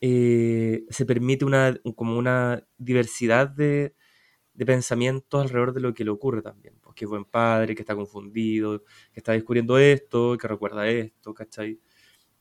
se 0.00 1.06
permite 1.06 1.44
una, 1.44 1.76
como 1.96 2.18
una 2.18 2.66
diversidad 2.78 3.48
de, 3.48 3.94
de 4.54 4.66
pensamientos 4.66 5.42
alrededor 5.42 5.72
de 5.74 5.80
lo 5.80 5.94
que 5.94 6.04
le 6.04 6.10
ocurre 6.10 6.42
también. 6.42 6.74
Pues 6.82 6.94
que 6.94 7.04
es 7.06 7.10
buen 7.10 7.24
padre, 7.24 7.74
que 7.74 7.82
está 7.82 7.94
confundido, 7.96 8.82
que 9.12 9.20
está 9.20 9.32
descubriendo 9.32 9.78
esto, 9.78 10.36
que 10.38 10.48
recuerda 10.48 10.88
esto, 10.88 11.34
¿cachai? 11.34 11.80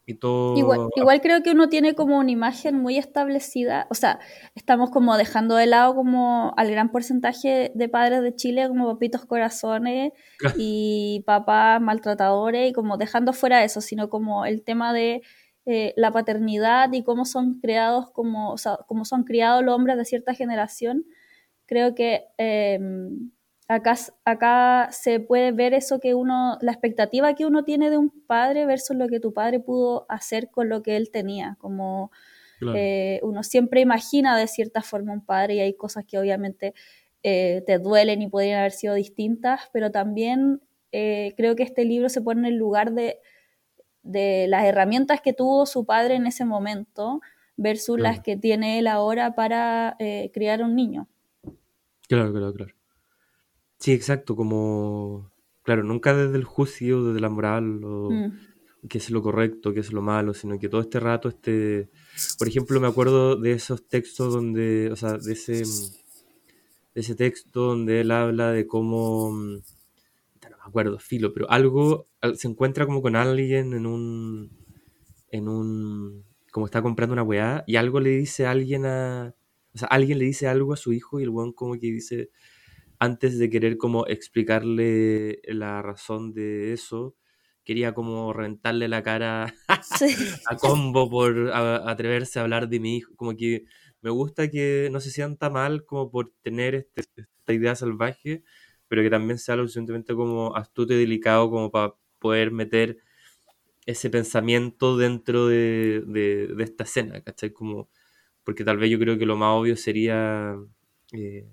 Y 0.06 0.16
todo... 0.16 0.58
Igual, 0.58 0.90
igual, 0.96 1.22
creo 1.22 1.44
que 1.44 1.52
uno 1.52 1.70
tiene 1.70 1.96
como 1.96 2.18
una 2.18 2.32
imagen 2.32 2.76
muy 2.76 2.98
establecida, 2.98 3.88
o 3.90 3.96
sea, 3.96 4.20
estamos 4.54 4.90
como 4.90 5.16
dejando 5.16 5.56
de 5.56 5.66
lado 5.66 5.96
como 5.96 6.54
al 6.58 6.70
gran 6.70 6.92
porcentaje 6.92 7.72
de 7.74 7.90
padres 7.90 8.22
de 8.22 8.36
Chile 8.36 8.68
como 8.68 8.92
papitos 8.92 9.26
corazones 9.26 10.12
y 10.58 11.24
papás 11.26 11.82
maltratadores 11.82 12.70
y 12.70 12.74
como 12.74 12.98
dejando 12.98 13.32
fuera 13.32 13.64
eso, 13.64 13.80
sino 13.80 14.10
como 14.10 14.46
el 14.46 14.64
tema 14.64 14.92
de 14.92 15.22
eh, 15.66 15.94
la 15.96 16.12
paternidad 16.12 16.92
y 16.92 17.04
cómo 17.04 17.24
son 17.24 17.62
creados 17.62 18.12
como, 18.12 18.52
o 18.52 18.58
sea, 18.58 18.80
cómo 18.86 19.06
son 19.06 19.24
criados 19.24 19.64
los 19.64 19.74
hombres 19.74 19.96
de 19.96 20.04
cierta 20.04 20.34
generación. 20.34 21.06
Creo 21.66 21.96
que 21.96 22.26
em, 22.38 23.32
acá, 23.68 23.96
acá 24.26 24.90
se 24.92 25.20
puede 25.20 25.52
ver 25.52 25.74
eso 25.74 26.00
que 26.00 26.14
uno, 26.14 26.58
la 26.62 26.72
expectativa 26.72 27.36
que 27.36 27.46
uno 27.46 27.64
tiene 27.64 27.90
de 27.90 27.98
un 27.98 28.10
padre 28.10 28.66
versus 28.66 28.96
lo 28.96 29.08
que 29.08 29.20
tu 29.20 29.34
padre 29.34 29.60
pudo 29.60 30.06
hacer 30.10 30.50
con 30.50 30.70
lo 30.70 30.84
que 30.84 30.96
él 30.98 31.12
tenía, 31.12 31.58
como 31.60 32.12
eh, 32.76 33.20
uno 33.24 33.44
siempre 33.44 33.82
imagina 33.82 34.38
de 34.38 34.48
cierta 34.48 34.82
forma 34.82 35.12
un 35.12 35.26
padre 35.26 35.56
y 35.56 35.60
hay 35.60 35.74
cosas 35.74 36.06
que 36.06 36.18
obviamente 36.18 36.74
eh, 37.22 37.62
te 37.66 37.78
duelen 37.78 38.22
y 38.22 38.30
podrían 38.30 38.60
haber 38.60 38.72
sido 38.72 38.94
distintas, 38.94 39.70
pero 39.74 39.92
también 39.92 40.62
eh, 40.92 41.34
creo 41.36 41.56
que 41.56 41.64
este 41.64 41.84
libro 41.84 42.10
se 42.10 42.22
pone 42.22 42.42
en 42.42 42.54
el 42.54 42.60
lugar 42.60 42.94
de, 42.94 43.20
de 44.02 44.46
las 44.48 44.64
herramientas 44.64 45.22
que 45.22 45.34
tuvo 45.34 45.66
su 45.66 45.86
padre 45.86 46.16
en 46.16 46.28
ese 46.28 46.46
momento 46.46 47.22
versus 47.58 48.00
las 48.00 48.22
que 48.22 48.36
tiene 48.36 48.80
él 48.80 48.88
ahora 48.88 49.36
para 49.36 49.96
criar 50.34 50.64
un 50.64 50.76
niño. 50.76 51.08
Claro, 52.08 52.32
claro, 52.32 52.54
claro. 52.54 52.83
Sí, 53.84 53.92
exacto, 53.92 54.38
como, 54.38 55.30
claro, 55.62 55.84
nunca 55.84 56.16
desde 56.16 56.38
el 56.38 56.46
juicio, 56.46 57.04
desde 57.04 57.20
la 57.20 57.28
moral, 57.28 57.84
o 57.84 58.12
mm. 58.12 58.88
qué 58.88 58.98
es 58.98 59.10
lo 59.10 59.22
correcto, 59.22 59.74
qué 59.74 59.82
es 59.82 59.92
lo 59.92 60.02
malo, 60.02 60.34
sino 60.34 60.58
que 60.58 60.70
todo 60.70 60.80
este 60.80 61.02
rato, 61.02 61.28
este, 61.28 61.90
por 62.40 62.48
ejemplo, 62.48 62.80
me 62.80 62.88
acuerdo 62.88 63.36
de 63.36 63.52
esos 63.52 63.86
textos 63.86 64.32
donde, 64.32 64.90
o 64.90 64.96
sea, 64.96 65.18
de 65.18 65.34
ese, 65.34 65.66
de 66.96 67.02
ese 67.02 67.14
texto 67.16 67.60
donde 67.60 68.00
él 68.00 68.12
habla 68.12 68.54
de 68.54 68.68
cómo, 68.68 69.32
no 69.34 69.60
me 70.50 70.64
acuerdo, 70.66 70.98
filo, 70.98 71.34
pero 71.34 71.52
algo, 71.52 72.08
se 72.36 72.48
encuentra 72.48 72.86
como 72.86 73.02
con 73.02 73.18
alguien 73.18 73.74
en 73.74 73.86
un, 73.86 74.50
en 75.30 75.50
un, 75.50 76.24
como 76.54 76.68
está 76.68 76.82
comprando 76.82 77.12
una 77.12 77.24
weá, 77.24 77.66
y 77.68 77.76
algo 77.76 78.00
le 78.00 78.12
dice 78.12 78.46
a 78.46 78.52
alguien 78.52 78.86
a 78.86 79.36
o 79.74 79.78
sea, 79.78 79.88
alguien 79.88 80.20
le 80.20 80.26
dice 80.26 80.48
algo 80.48 80.74
a 80.74 80.78
su 80.78 80.94
hijo 80.94 81.20
y 81.20 81.24
el 81.24 81.30
weón 81.30 81.52
como 81.52 81.74
que 81.74 81.88
dice, 81.88 82.30
antes 83.04 83.38
de 83.40 83.50
querer 83.50 83.78
como 83.78 84.08
explicarle 84.08 85.42
la 85.46 85.82
razón 85.82 86.34
de 86.34 86.74
eso, 86.74 87.16
quería 87.64 87.94
como 87.94 88.34
reventarle 88.34 88.88
la 88.88 89.04
cara 89.04 89.54
a 90.50 90.56
combo 90.58 91.10
por 91.10 91.52
atreverse 91.54 92.40
a 92.40 92.44
hablar 92.44 92.70
de 92.70 92.80
mi 92.80 92.98
hijo. 92.98 93.16
Como 93.16 93.36
que 93.36 93.66
me 94.02 94.10
gusta 94.10 94.50
que 94.50 94.90
no 94.92 95.00
se 95.00 95.12
sienta 95.12 95.50
mal 95.50 95.86
como 95.86 96.10
por 96.12 96.34
tener 96.42 96.76
este, 96.96 97.22
esta 97.40 97.54
idea 97.54 97.76
salvaje, 97.76 98.44
pero 98.88 99.02
que 99.04 99.10
también 99.10 99.38
sea 99.40 99.56
lo 99.56 99.64
suficientemente 99.64 100.14
como 100.16 100.56
astuto 100.56 100.94
y 100.94 100.98
delicado 100.98 101.50
como 101.50 101.72
para 101.72 101.96
poder 102.20 102.52
meter 102.52 102.98
ese 103.86 104.10
pensamiento 104.10 104.98
dentro 104.98 105.48
de, 105.48 106.04
de, 106.08 106.48
de 106.56 106.64
esta 106.64 106.84
escena, 106.86 107.22
¿cachai? 107.22 107.52
Como 107.52 107.90
porque 108.44 108.64
tal 108.66 108.78
vez 108.78 108.92
yo 108.92 109.00
creo 109.00 109.18
que 109.18 109.26
lo 109.26 109.38
más 109.38 109.52
obvio 109.60 109.78
sería, 109.78 110.56
eh, 111.14 111.48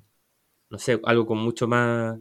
no 0.70 0.78
sé, 0.78 1.00
algo 1.04 1.26
con 1.26 1.38
mucho 1.38 1.68
más... 1.68 2.18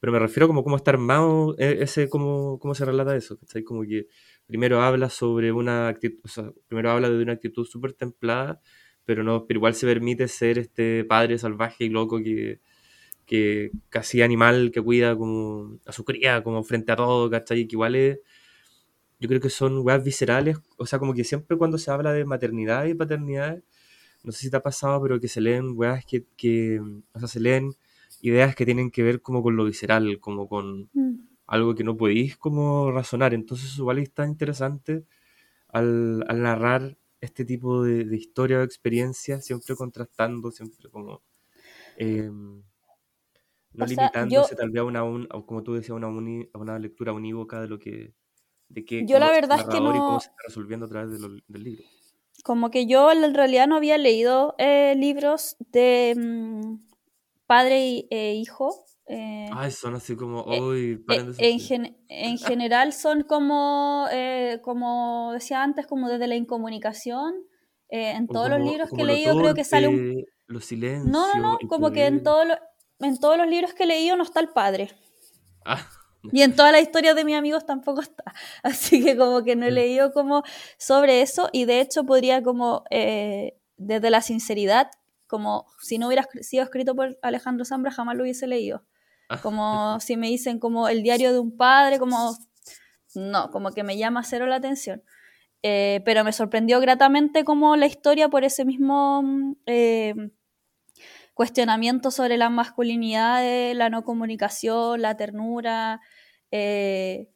Pero 0.00 0.12
me 0.12 0.20
refiero 0.20 0.46
como 0.46 0.62
cómo 0.64 0.76
está 0.76 0.92
armado 0.92 1.56
e, 1.58 1.82
ese, 1.82 2.08
cómo, 2.08 2.58
cómo 2.60 2.74
se 2.74 2.84
relata 2.84 3.16
eso, 3.16 3.36
¿cachai? 3.38 3.64
Como 3.64 3.82
que 3.82 4.06
primero 4.46 4.80
habla 4.82 5.10
sobre 5.10 5.52
una 5.52 5.88
actitud, 5.88 6.20
o 6.24 6.28
sea, 6.28 6.52
primero 6.68 6.90
habla 6.92 7.10
de 7.10 7.22
una 7.22 7.32
actitud 7.34 7.66
súper 7.66 7.94
templada, 7.94 8.60
pero 9.04 9.24
no, 9.24 9.46
pero 9.46 9.58
igual 9.58 9.74
se 9.74 9.86
permite 9.86 10.28
ser 10.28 10.58
este 10.58 11.04
padre 11.04 11.38
salvaje 11.38 11.84
y 11.84 11.88
loco 11.90 12.18
que, 12.18 12.60
que 13.26 13.72
casi 13.90 14.22
animal 14.22 14.70
que 14.72 14.82
cuida 14.82 15.16
como 15.16 15.78
a 15.86 15.92
su 15.92 16.04
cría, 16.04 16.42
como 16.44 16.62
frente 16.64 16.92
a 16.92 16.96
todo, 16.96 17.30
¿cachai? 17.30 17.66
Que 17.66 17.74
igual 17.76 17.96
es, 17.96 18.20
yo 19.20 19.28
creo 19.28 19.40
que 19.40 19.50
son 19.50 19.80
weas 19.84 20.04
viscerales, 20.04 20.58
o 20.76 20.86
sea, 20.86 20.98
como 20.98 21.14
que 21.14 21.24
siempre 21.24 21.56
cuando 21.58 21.78
se 21.78 21.90
habla 21.90 22.12
de 22.12 22.24
maternidad 22.24 22.86
y 22.86 22.94
paternidad, 22.94 23.62
no 24.22 24.32
sé 24.32 24.40
si 24.42 24.50
te 24.50 24.56
ha 24.56 24.62
pasado, 24.62 25.02
pero 25.02 25.20
que 25.20 25.28
se 25.28 25.40
leen 25.40 25.72
weas 25.76 26.04
que, 26.06 26.24
que, 26.36 26.80
o 27.12 27.18
sea, 27.18 27.28
se 27.28 27.40
leen 27.40 27.72
ideas 28.20 28.54
que 28.54 28.64
tienen 28.64 28.90
que 28.90 29.02
ver 29.02 29.22
como 29.22 29.42
con 29.42 29.56
lo 29.56 29.64
visceral, 29.64 30.18
como 30.20 30.48
con 30.48 30.88
mm. 30.92 31.28
algo 31.46 31.74
que 31.74 31.84
no 31.84 31.96
podéis 31.96 32.36
como 32.36 32.90
razonar. 32.90 33.34
Entonces 33.34 33.76
igual 33.78 33.98
es 33.98 34.12
tan 34.12 34.30
interesante 34.30 35.04
al, 35.68 36.18
narrar 36.18 36.96
este 37.20 37.44
tipo 37.44 37.82
de, 37.82 38.16
historia 38.16 38.58
o 38.58 38.62
experiencia, 38.62 39.40
siempre 39.40 39.74
contrastando, 39.76 40.50
siempre 40.50 40.88
como... 40.90 41.22
Em, 41.96 42.62
no 43.72 43.86
limitándose 43.86 44.56
tal 44.56 44.70
vez 44.70 44.80
a 44.80 44.84
una, 44.84 45.28
como 45.46 45.62
tú 45.62 45.74
decías, 45.74 45.96
una, 45.96 46.06
a 46.06 46.58
una 46.58 46.78
lectura 46.78 47.12
unívoca 47.12 47.60
de 47.60 47.68
lo 47.68 47.78
que... 47.78 48.14
De 48.68 48.84
que, 48.84 49.06
yo 49.06 49.18
la 49.18 49.30
verdad 49.30 49.60
es 49.60 49.64
que 49.66 49.80
no... 49.80 49.94
Y 49.94 49.98
cómo 49.98 50.20
se 50.20 50.28
está 50.28 50.42
resolviendo 50.46 50.86
a 50.86 50.88
través 50.88 51.20
del 51.20 51.64
libro. 51.64 51.84
Como 52.44 52.70
que 52.70 52.86
yo 52.86 53.10
en 53.10 53.34
realidad 53.34 53.66
no 53.66 53.76
había 53.76 53.98
leído 53.98 54.54
eh, 54.58 54.94
libros 54.96 55.56
de 55.72 56.14
mm, 56.16 56.87
padre 57.48 58.06
e 58.10 58.34
hijo. 58.34 58.84
Eh, 59.08 59.48
Ay, 59.52 59.72
son 59.72 59.96
así 59.96 60.14
como 60.14 60.42
hoy. 60.42 61.04
en, 61.08 61.96
en, 62.08 62.38
general 62.38 62.92
son 62.92 63.22
como, 63.22 64.06
eh, 64.12 64.60
como 64.62 65.32
decía 65.32 65.64
antes, 65.64 65.88
como 65.88 66.08
desde 66.08 66.28
la 66.28 66.36
incomunicación. 66.36 67.34
en 67.88 68.28
todos 68.28 68.50
los 68.50 68.60
libros 68.60 68.90
que 68.90 69.02
he 69.02 69.04
leído 69.04 69.36
creo 69.36 69.54
que 69.54 69.64
sale 69.64 69.88
un... 69.88 70.24
Los 70.46 70.66
silencios. 70.66 71.06
No, 71.06 71.34
no, 71.34 71.58
no, 71.60 71.68
como 71.68 71.90
que 71.90 72.06
en, 72.06 72.22
todo 72.22 72.42
en 73.00 73.18
todos 73.18 73.36
los 73.36 73.46
libros 73.46 73.74
que 73.74 73.84
he 73.84 73.86
leído 73.86 74.16
no 74.16 74.22
está 74.22 74.40
el 74.40 74.48
padre. 74.48 74.90
Ah. 75.64 75.86
Y 76.32 76.42
en 76.42 76.54
todas 76.54 76.72
las 76.72 76.82
historias 76.82 77.14
de 77.16 77.24
mis 77.24 77.36
amigos 77.36 77.64
tampoco 77.66 78.00
está. 78.00 78.24
Así 78.62 79.02
que 79.02 79.16
como 79.16 79.42
que 79.44 79.56
no 79.56 79.66
he 79.66 79.70
leído 79.70 80.12
como 80.12 80.42
sobre 80.78 81.22
eso 81.22 81.48
y 81.52 81.64
de 81.64 81.80
hecho 81.80 82.04
podría 82.04 82.42
como 82.42 82.84
eh, 82.90 83.58
desde 83.76 84.10
la 84.10 84.20
sinceridad, 84.20 84.90
como 85.28 85.66
si 85.80 85.98
no 85.98 86.08
hubiera 86.08 86.26
sido 86.40 86.64
escrito 86.64 86.96
por 86.96 87.18
Alejandro 87.22 87.64
Zambra 87.64 87.92
jamás 87.92 88.16
lo 88.16 88.24
hubiese 88.24 88.46
leído. 88.48 88.84
Ah. 89.28 89.40
Como 89.40 90.00
si 90.00 90.16
me 90.16 90.28
dicen 90.28 90.58
como 90.58 90.88
el 90.88 91.02
diario 91.02 91.32
de 91.32 91.38
un 91.38 91.56
padre, 91.56 91.98
como 91.98 92.36
no, 93.14 93.50
como 93.50 93.70
que 93.70 93.84
me 93.84 93.96
llama 93.96 94.24
cero 94.24 94.46
la 94.46 94.56
atención. 94.56 95.02
Eh, 95.62 96.00
pero 96.04 96.24
me 96.24 96.32
sorprendió 96.32 96.80
gratamente 96.80 97.44
como 97.44 97.76
la 97.76 97.86
historia 97.86 98.28
por 98.28 98.44
ese 98.44 98.64
mismo 98.64 99.22
mm, 99.22 99.56
eh, 99.66 100.14
cuestionamiento 101.34 102.10
sobre 102.10 102.36
la 102.36 102.48
masculinidad, 102.48 103.74
la 103.74 103.90
no 103.90 104.04
comunicación, 104.04 105.02
la 105.02 105.16
ternura, 105.16 106.00
eh, 106.50 107.28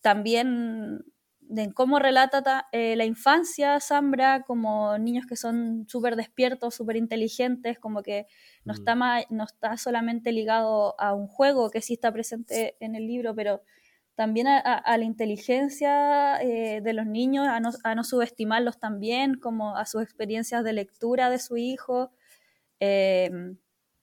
también 0.00 1.04
de 1.48 1.72
cómo 1.72 1.98
relata 1.98 2.68
la 2.72 3.04
infancia 3.04 3.78
Zambra 3.80 4.42
como 4.42 4.98
niños 4.98 5.26
que 5.26 5.36
son 5.36 5.86
súper 5.88 6.16
despiertos, 6.16 6.74
súper 6.74 6.96
inteligentes, 6.96 7.78
como 7.78 8.02
que 8.02 8.26
no, 8.64 8.72
mm. 8.72 8.76
está 8.76 8.94
no 9.30 9.44
está 9.44 9.76
solamente 9.76 10.32
ligado 10.32 10.98
a 11.00 11.14
un 11.14 11.28
juego 11.28 11.70
que 11.70 11.82
sí 11.82 11.94
está 11.94 12.12
presente 12.12 12.76
en 12.80 12.94
el 12.94 13.06
libro, 13.06 13.34
pero 13.34 13.62
también 14.16 14.46
a, 14.48 14.96
la 14.96 15.04
inteligencia 15.04 16.40
eh, 16.42 16.80
de 16.80 16.92
los 16.94 17.04
niños, 17.04 17.46
a 17.46 17.94
no, 17.94 18.02
subestimarlos 18.02 18.78
también, 18.80 19.34
como 19.34 19.76
a 19.76 19.84
sus 19.84 20.02
experiencias 20.02 20.64
de 20.64 20.72
lectura 20.72 21.28
de 21.28 21.38
su 21.38 21.58
hijo, 21.58 22.10
eh, 22.80 23.30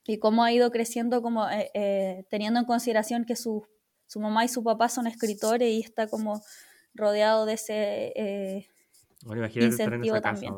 y 0.06 0.18
cómo 0.18 0.44
ha 0.44 0.52
ido 0.52 0.70
creciendo, 0.70 1.20
como 1.20 1.48
eh, 1.50 2.24
teniendo 2.30 2.60
en 2.60 2.64
consideración 2.64 3.24
que 3.24 3.34
su, 3.34 3.66
su, 4.06 4.20
mamá 4.20 4.44
y 4.44 4.48
su 4.48 4.62
papá 4.62 4.88
son 4.88 5.08
escritores 5.08 5.68
y 5.68 5.80
está 5.80 6.06
como 6.06 6.40
rodeado 6.94 7.46
de 7.46 7.54
ese 7.54 8.68
incentivo 9.54 10.20
también. 10.20 10.54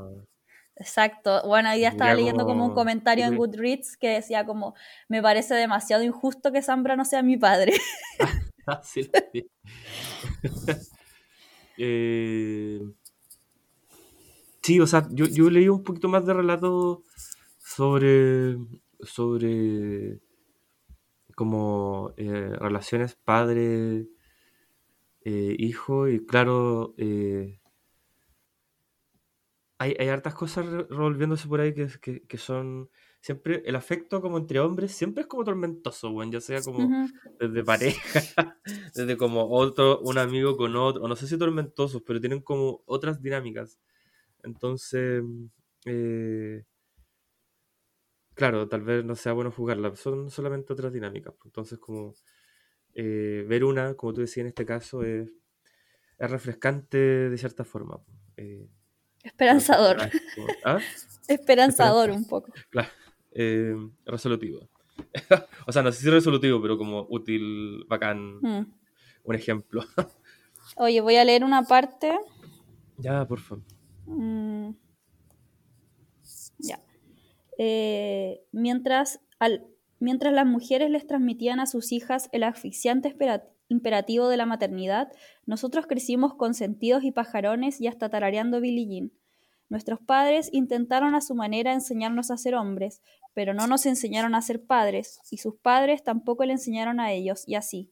Exacto. 0.76 1.42
Bueno, 1.46 1.70
hoy 1.70 1.78
día 1.78 1.88
estaba 1.88 2.14
leyendo 2.14 2.44
como 2.44 2.66
un 2.66 2.74
comentario 2.74 3.24
en 3.24 3.36
Goodreads 3.36 3.96
que 3.96 4.08
decía 4.08 4.44
como, 4.44 4.74
me 5.08 5.22
parece 5.22 5.54
demasiado 5.54 6.02
injusto 6.02 6.52
que 6.52 6.60
Sambra 6.60 6.96
no 6.96 7.04
sea 7.06 7.22
mi 7.22 7.38
padre. 7.38 7.72
sí, 8.82 9.10
eh, 11.78 12.80
sí, 14.62 14.80
o 14.80 14.86
sea, 14.86 15.06
yo, 15.10 15.24
yo 15.24 15.48
leí 15.48 15.68
un 15.68 15.82
poquito 15.82 16.08
más 16.08 16.26
de 16.26 16.34
relato 16.34 17.02
sobre, 17.58 18.58
sobre 19.00 20.20
como 21.34 22.12
eh, 22.18 22.52
relaciones 22.58 23.14
padre, 23.14 24.08
eh, 25.28 25.56
hijo, 25.58 26.08
y 26.08 26.24
claro, 26.24 26.94
hay, 29.78 29.96
hay, 29.98 30.08
hartas 30.08 30.34
cosas 30.34 30.66
revolviéndose 30.66 31.48
por 31.48 31.60
ahí 31.60 31.74
que, 31.74 32.22
que 32.26 32.38
son 32.38 32.88
siempre 33.26 33.62
el 33.66 33.74
afecto 33.74 34.20
como 34.20 34.38
entre 34.38 34.60
hombres 34.60 34.92
siempre 34.92 35.22
es 35.22 35.26
como 35.26 35.42
tormentoso, 35.42 36.12
bueno, 36.12 36.30
ya 36.32 36.40
sea 36.40 36.62
como 36.62 37.08
desde 37.40 37.64
pareja, 37.64 38.56
desde 38.94 39.16
como 39.16 39.50
otro, 39.50 39.98
un 40.00 40.18
amigo 40.18 40.56
con 40.56 40.76
otro, 40.76 41.02
o 41.02 41.08
no 41.08 41.16
sé 41.16 41.26
si 41.26 41.36
tormentosos, 41.36 42.02
pero 42.06 42.20
tienen 42.20 42.40
como 42.40 42.82
otras 42.86 43.20
dinámicas. 43.20 43.80
Entonces, 44.44 45.24
eh, 45.86 46.64
claro, 48.34 48.68
tal 48.68 48.82
vez 48.82 49.04
no 49.04 49.16
sea 49.16 49.32
bueno 49.32 49.50
jugarla, 49.50 49.96
son 49.96 50.30
solamente 50.30 50.72
otras 50.72 50.92
dinámicas. 50.92 51.34
Pues. 51.34 51.46
Entonces, 51.46 51.80
como 51.80 52.14
eh, 52.96 53.44
ver 53.46 53.64
una, 53.64 53.94
como 53.94 54.12
tú 54.12 54.22
decías 54.22 54.42
en 54.42 54.48
este 54.48 54.66
caso, 54.66 55.04
es, 55.04 55.30
es 56.18 56.30
refrescante 56.30 56.98
de 56.98 57.38
cierta 57.38 57.64
forma. 57.64 58.00
Eh, 58.36 58.66
Esperanzador. 59.22 59.98
¿ah? 60.64 60.78
Esperanzador 61.28 62.10
un 62.10 62.26
poco. 62.26 62.52
Claro 62.70 62.88
eh, 63.36 63.76
resolutivo. 64.06 64.68
o 65.66 65.72
sea, 65.72 65.82
no 65.82 65.92
sé 65.92 66.02
si 66.02 66.10
resolutivo, 66.10 66.60
pero 66.60 66.78
como 66.78 67.06
útil, 67.10 67.84
bacán. 67.86 68.40
Hmm. 68.40 68.72
Un 69.24 69.34
ejemplo. 69.34 69.82
Oye, 70.76 71.00
voy 71.00 71.16
a 71.16 71.24
leer 71.24 71.44
una 71.44 71.62
parte. 71.62 72.18
Ya, 72.96 73.26
por 73.26 73.40
favor. 73.40 73.64
Mm. 74.06 74.70
Ya. 76.58 76.80
Eh, 77.58 78.42
mientras, 78.52 79.20
al, 79.38 79.66
mientras 79.98 80.32
las 80.32 80.46
mujeres 80.46 80.90
les 80.90 81.06
transmitían 81.06 81.60
a 81.60 81.66
sus 81.66 81.92
hijas 81.92 82.28
el 82.32 82.42
asfixiante 82.44 83.14
imperativo 83.68 84.28
de 84.28 84.36
la 84.36 84.46
maternidad, 84.46 85.12
nosotros 85.44 85.86
crecimos 85.86 86.34
consentidos 86.34 87.04
y 87.04 87.12
pajarones 87.12 87.80
y 87.80 87.86
hasta 87.86 88.08
tarareando 88.08 88.60
Billie 88.60 88.86
Jean. 88.86 89.12
Nuestros 89.68 90.00
padres 90.00 90.48
intentaron 90.52 91.14
a 91.14 91.20
su 91.20 91.34
manera 91.34 91.72
enseñarnos 91.72 92.30
a 92.30 92.36
ser 92.36 92.54
hombres, 92.54 93.02
pero 93.34 93.52
no 93.52 93.66
nos 93.66 93.84
enseñaron 93.84 94.34
a 94.34 94.42
ser 94.42 94.64
padres, 94.64 95.20
y 95.30 95.38
sus 95.38 95.56
padres 95.56 96.04
tampoco 96.04 96.44
le 96.44 96.52
enseñaron 96.52 97.00
a 97.00 97.12
ellos, 97.12 97.42
y 97.46 97.56
así. 97.56 97.90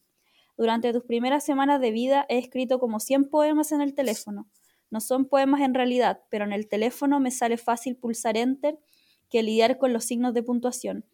Durante 0.56 0.92
tus 0.92 1.04
primeras 1.04 1.44
semanas 1.44 1.80
de 1.80 1.90
vida 1.90 2.26
he 2.28 2.38
escrito 2.38 2.78
como 2.78 3.00
100 3.00 3.28
poemas 3.28 3.72
en 3.72 3.80
el 3.80 3.94
teléfono. 3.94 4.48
No 4.90 5.00
son 5.00 5.26
poemas 5.26 5.62
en 5.62 5.74
realidad, 5.74 6.22
pero 6.30 6.44
en 6.44 6.52
el 6.52 6.68
teléfono 6.68 7.18
me 7.18 7.32
sale 7.32 7.56
fácil 7.56 7.96
pulsar 7.96 8.36
enter 8.36 8.78
que 9.28 9.42
lidiar 9.42 9.78
con 9.78 9.92
los 9.92 10.04
signos 10.04 10.32
de 10.32 10.44
puntuación. 10.44 11.04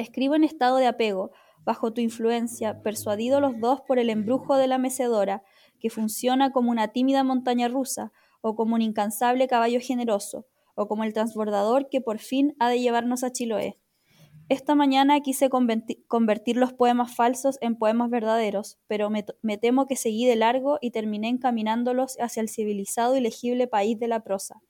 Escribo 0.00 0.34
en 0.34 0.44
estado 0.44 0.76
de 0.78 0.86
apego, 0.86 1.30
bajo 1.64 1.92
tu 1.92 2.00
influencia, 2.00 2.82
persuadido 2.82 3.40
los 3.40 3.60
dos 3.60 3.80
por 3.82 3.98
el 3.98 4.10
embrujo 4.10 4.56
de 4.56 4.66
la 4.66 4.78
mecedora, 4.78 5.42
que 5.78 5.90
funciona 5.90 6.52
como 6.52 6.70
una 6.70 6.88
tímida 6.88 7.22
montaña 7.24 7.68
rusa, 7.68 8.12
o 8.40 8.56
como 8.56 8.74
un 8.74 8.82
incansable 8.82 9.46
caballo 9.46 9.80
generoso, 9.80 10.46
o 10.74 10.88
como 10.88 11.04
el 11.04 11.12
transbordador 11.12 11.88
que 11.88 12.00
por 12.00 12.18
fin 12.18 12.56
ha 12.58 12.68
de 12.70 12.80
llevarnos 12.80 13.22
a 13.22 13.32
Chiloé. 13.32 13.78
Esta 14.48 14.74
mañana 14.74 15.20
quise 15.20 15.48
convertir 15.48 16.56
los 16.56 16.72
poemas 16.72 17.14
falsos 17.14 17.56
en 17.60 17.76
poemas 17.76 18.10
verdaderos, 18.10 18.78
pero 18.88 19.08
me, 19.08 19.58
temo 19.58 19.86
que 19.86 19.94
seguí 19.94 20.26
de 20.26 20.34
largo 20.34 20.78
y 20.80 20.90
terminé 20.90 21.28
encaminándolos 21.28 22.16
hacia 22.18 22.40
el 22.40 22.48
civilizado 22.48 23.16
y 23.16 23.20
legible 23.20 23.68
país 23.68 23.98
de 24.00 24.08
la 24.08 24.24
prosa. 24.24 24.60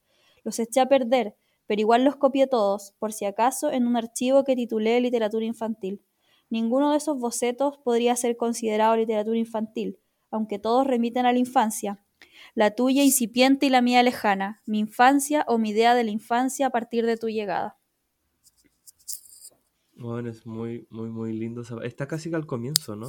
Los 0.45 0.59
eché 0.59 0.81
a 0.81 0.87
perder, 0.87 1.35
pero 1.71 1.83
igual 1.83 2.03
los 2.03 2.17
copié 2.17 2.49
todos, 2.49 2.95
por 2.99 3.13
si 3.13 3.27
acaso, 3.27 3.71
en 3.71 3.87
un 3.87 3.97
archivo 3.97 4.43
que 4.43 4.57
titulé 4.57 5.01
Literatura 5.01 5.45
Infantil. 5.45 6.05
Ninguno 6.49 6.91
de 6.91 6.97
esos 6.97 7.17
bocetos 7.17 7.79
podría 7.79 8.17
ser 8.17 8.37
considerado 8.37 8.97
literatura 8.97 9.39
infantil, 9.39 10.01
aunque 10.33 10.59
todos 10.59 10.85
remiten 10.85 11.27
a 11.27 11.33
la 11.33 11.39
infancia, 11.39 12.05
la 12.57 12.73
tuya 12.73 13.05
incipiente 13.05 13.67
y 13.67 13.71
la 13.71 13.83
mía 13.83 14.03
lejana, 14.03 14.63
mi 14.67 14.81
infancia 14.81 15.45
o 15.47 15.59
mi 15.59 15.71
idea 15.71 15.95
de 15.95 16.03
la 16.03 16.11
infancia 16.11 16.67
a 16.67 16.71
partir 16.71 17.07
de 17.07 17.17
tu 17.17 17.29
llegada. 17.29 17.79
Bueno, 19.95 20.29
es 20.29 20.45
muy, 20.47 20.89
muy, 20.91 21.09
muy 21.09 21.33
lindo. 21.39 21.63
Está 21.85 22.09
casi 22.09 22.35
al 22.35 22.47
comienzo, 22.47 22.97
¿no? 22.97 23.07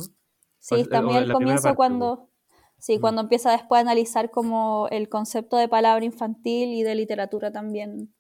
Sí, 0.60 0.76
está 0.76 1.02
muy 1.02 1.16
al 1.16 1.34
comienzo 1.34 1.74
cuando, 1.74 2.30
sí, 2.78 3.00
mm. 3.00 3.02
cuando 3.02 3.22
empieza 3.22 3.54
después 3.54 3.80
a 3.80 3.82
analizar 3.82 4.30
como 4.30 4.88
el 4.92 5.10
concepto 5.10 5.58
de 5.58 5.68
palabra 5.68 6.06
infantil 6.06 6.74
y 6.74 6.84
de 6.84 6.94
literatura 6.94 7.52
también. 7.52 8.14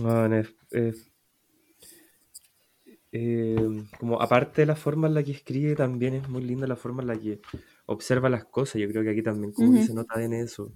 Bueno, 0.00 0.36
es, 0.70 1.12
eh, 3.12 3.84
como 4.00 4.20
aparte 4.20 4.62
de 4.62 4.66
la 4.66 4.74
forma 4.74 5.06
en 5.06 5.14
la 5.14 5.22
que 5.22 5.30
escribe, 5.30 5.76
también 5.76 6.14
es 6.14 6.28
muy 6.28 6.42
linda 6.42 6.66
la 6.66 6.74
forma 6.74 7.02
en 7.02 7.08
la 7.08 7.16
que 7.16 7.40
observa 7.86 8.28
las 8.28 8.44
cosas. 8.44 8.80
Yo 8.80 8.88
creo 8.88 9.04
que 9.04 9.10
aquí 9.10 9.22
también, 9.22 9.52
como 9.52 9.80
se 9.80 9.94
nota 9.94 10.20
en 10.20 10.32
eso, 10.32 10.72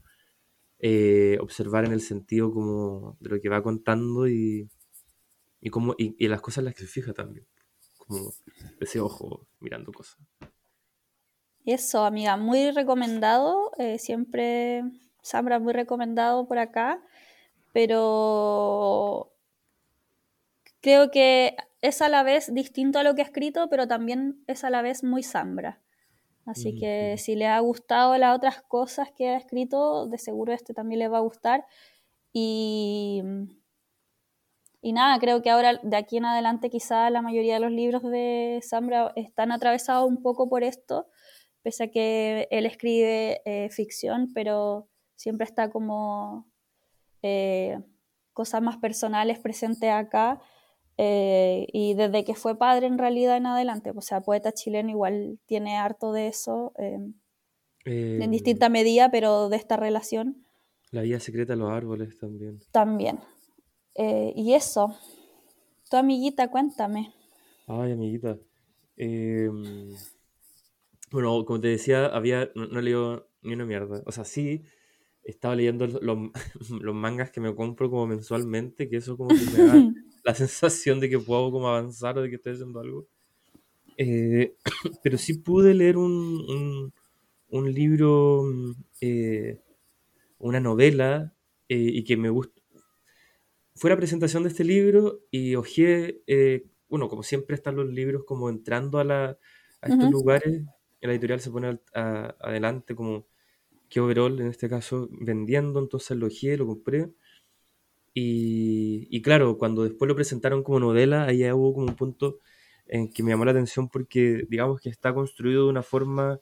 eh, 0.78 1.36
observar 1.40 1.84
en 1.84 1.92
el 1.92 2.00
sentido 2.00 2.52
como 2.52 3.16
de 3.18 3.30
lo 3.30 3.40
que 3.40 3.48
va 3.48 3.60
contando 3.60 4.28
y, 4.28 4.68
y, 5.60 5.70
como, 5.70 5.96
y, 5.98 6.28
las 6.28 6.40
cosas 6.40 6.58
en 6.58 6.66
las 6.66 6.74
que 6.74 6.82
se 6.82 6.86
fija 6.86 7.12
también. 7.12 7.44
Como 7.96 8.32
ese 8.78 9.00
ojo 9.00 9.48
mirando 9.58 9.92
cosas. 9.92 10.18
Eso, 11.64 12.04
amiga, 12.04 12.36
muy 12.36 12.70
recomendado. 12.70 13.72
Eh, 13.78 13.98
siempre, 13.98 14.84
Sambra, 15.22 15.58
muy 15.58 15.72
recomendado 15.72 16.46
por 16.46 16.58
acá. 16.58 17.02
Pero 17.72 19.32
creo 20.80 21.10
que 21.10 21.56
es 21.80 22.02
a 22.02 22.08
la 22.08 22.22
vez 22.22 22.52
distinto 22.52 22.98
a 22.98 23.02
lo 23.02 23.14
que 23.14 23.22
ha 23.22 23.24
escrito, 23.24 23.68
pero 23.68 23.86
también 23.86 24.42
es 24.46 24.64
a 24.64 24.70
la 24.70 24.82
vez 24.82 25.04
muy 25.04 25.22
Sambra. 25.22 25.80
Así 26.48 26.74
que 26.78 27.16
si 27.18 27.36
le 27.36 27.46
ha 27.46 27.60
gustado 27.60 28.16
las 28.16 28.34
otras 28.34 28.62
cosas 28.62 29.10
que 29.14 29.28
ha 29.28 29.36
escrito, 29.36 30.06
de 30.06 30.16
seguro 30.16 30.54
este 30.54 30.72
también 30.72 31.00
le 31.00 31.08
va 31.08 31.18
a 31.18 31.20
gustar. 31.20 31.66
Y, 32.32 33.22
y 34.80 34.94
nada, 34.94 35.18
creo 35.18 35.42
que 35.42 35.50
ahora 35.50 35.78
de 35.82 35.96
aquí 35.96 36.16
en 36.16 36.24
adelante 36.24 36.70
quizá 36.70 37.10
la 37.10 37.20
mayoría 37.20 37.54
de 37.54 37.60
los 37.60 37.70
libros 37.70 38.02
de 38.02 38.60
Zambra 38.62 39.12
están 39.14 39.52
atravesados 39.52 40.08
un 40.08 40.22
poco 40.22 40.48
por 40.48 40.64
esto, 40.64 41.08
pese 41.62 41.84
a 41.84 41.90
que 41.90 42.48
él 42.50 42.64
escribe 42.64 43.42
eh, 43.44 43.68
ficción, 43.68 44.32
pero 44.32 44.88
siempre 45.16 45.44
está 45.44 45.68
como 45.68 46.47
eh, 47.22 47.78
cosas 48.32 48.62
más 48.62 48.76
personales 48.78 49.38
presentes 49.38 49.90
acá 49.90 50.40
eh, 51.00 51.68
y 51.72 51.94
desde 51.94 52.24
que 52.24 52.34
fue 52.34 52.58
padre 52.58 52.88
en 52.88 52.98
realidad 52.98 53.36
en 53.36 53.46
adelante, 53.46 53.92
o 53.94 54.00
sea, 54.00 54.20
poeta 54.20 54.52
chileno 54.52 54.90
igual 54.90 55.38
tiene 55.46 55.76
harto 55.76 56.12
de 56.12 56.26
eso, 56.26 56.72
em, 56.76 57.14
en 57.84 58.22
em, 58.22 58.30
distinta 58.30 58.68
medida, 58.68 59.08
pero 59.08 59.48
de 59.48 59.56
esta 59.56 59.76
relación. 59.76 60.44
La 60.90 61.02
vida 61.02 61.20
secreta 61.20 61.52
de 61.52 61.60
los 61.60 61.70
árboles 61.70 62.18
también. 62.18 62.58
También. 62.72 63.20
Eh, 63.94 64.32
y 64.34 64.54
eso, 64.54 64.96
tu 65.88 65.96
amiguita, 65.96 66.50
cuéntame. 66.50 67.12
Ay, 67.68 67.92
amiguita. 67.92 68.36
Em, 68.96 69.94
bueno, 71.12 71.44
como 71.44 71.60
te 71.60 71.68
decía, 71.68 72.06
había, 72.06 72.50
no, 72.56 72.66
no 72.66 72.80
leo 72.80 73.28
ni 73.42 73.54
una 73.54 73.66
mierda. 73.66 74.02
O 74.04 74.10
sea, 74.10 74.24
sí, 74.24 74.64
estaba 75.30 75.54
leyendo 75.54 75.86
los, 75.86 76.00
los 76.82 76.94
mangas 76.94 77.30
que 77.30 77.40
me 77.40 77.54
compro 77.54 77.90
como 77.90 78.06
mensualmente, 78.06 78.88
que 78.88 78.96
eso 78.96 79.16
como 79.16 79.28
que 79.28 79.44
me 79.56 79.66
da 79.66 79.74
la 80.24 80.34
sensación 80.34 81.00
de 81.00 81.10
que 81.10 81.18
puedo 81.18 81.50
como 81.50 81.68
avanzar 81.68 82.18
o 82.18 82.22
de 82.22 82.30
que 82.30 82.36
estoy 82.36 82.54
haciendo 82.54 82.80
algo. 82.80 83.06
Eh, 83.96 84.56
pero 85.02 85.18
sí 85.18 85.34
pude 85.34 85.74
leer 85.74 85.96
un, 85.98 86.92
un, 87.50 87.72
libro, 87.72 88.44
eh, 89.00 89.60
una 90.38 90.60
novela, 90.60 91.34
eh, 91.68 91.76
y 91.76 92.04
que 92.04 92.16
me 92.16 92.30
gustó. 92.30 92.62
Fue 93.74 93.90
la 93.90 93.96
presentación 93.96 94.42
de 94.42 94.48
este 94.48 94.64
libro 94.64 95.20
y 95.30 95.54
ojé, 95.54 96.22
bueno, 96.88 97.08
como 97.08 97.22
siempre 97.22 97.54
están 97.54 97.76
los 97.76 97.86
libros 97.86 98.24
como 98.24 98.48
entrando 98.48 98.98
a, 98.98 99.04
la, 99.04 99.38
a 99.82 99.88
estos 99.88 100.10
lugares, 100.10 100.64
la 101.00 101.12
editorial 101.12 101.40
se 101.40 101.50
pone 101.50 101.78
adelante 101.94 102.96
como 102.96 103.26
que 103.88 104.00
overall, 104.00 104.40
en 104.40 104.48
este 104.48 104.68
caso, 104.68 105.08
vendiendo, 105.10 105.80
entonces 105.80 106.16
lo 106.16 106.26
ojé, 106.26 106.56
lo 106.56 106.66
compré. 106.66 107.10
Y, 108.14 109.06
y, 109.10 109.22
claro, 109.22 109.58
cuando 109.58 109.84
después 109.84 110.08
lo 110.08 110.16
presentaron 110.16 110.62
como 110.62 110.80
novela, 110.80 111.24
ahí 111.24 111.50
hubo 111.52 111.74
como 111.74 111.86
un 111.86 111.96
punto 111.96 112.38
en 112.86 113.10
que 113.12 113.22
me 113.22 113.30
llamó 113.30 113.44
la 113.44 113.52
atención 113.52 113.88
porque 113.88 114.46
digamos 114.48 114.80
que 114.80 114.88
está 114.88 115.14
construido 115.14 115.64
de 115.64 115.70
una 115.70 115.82
forma 115.82 116.40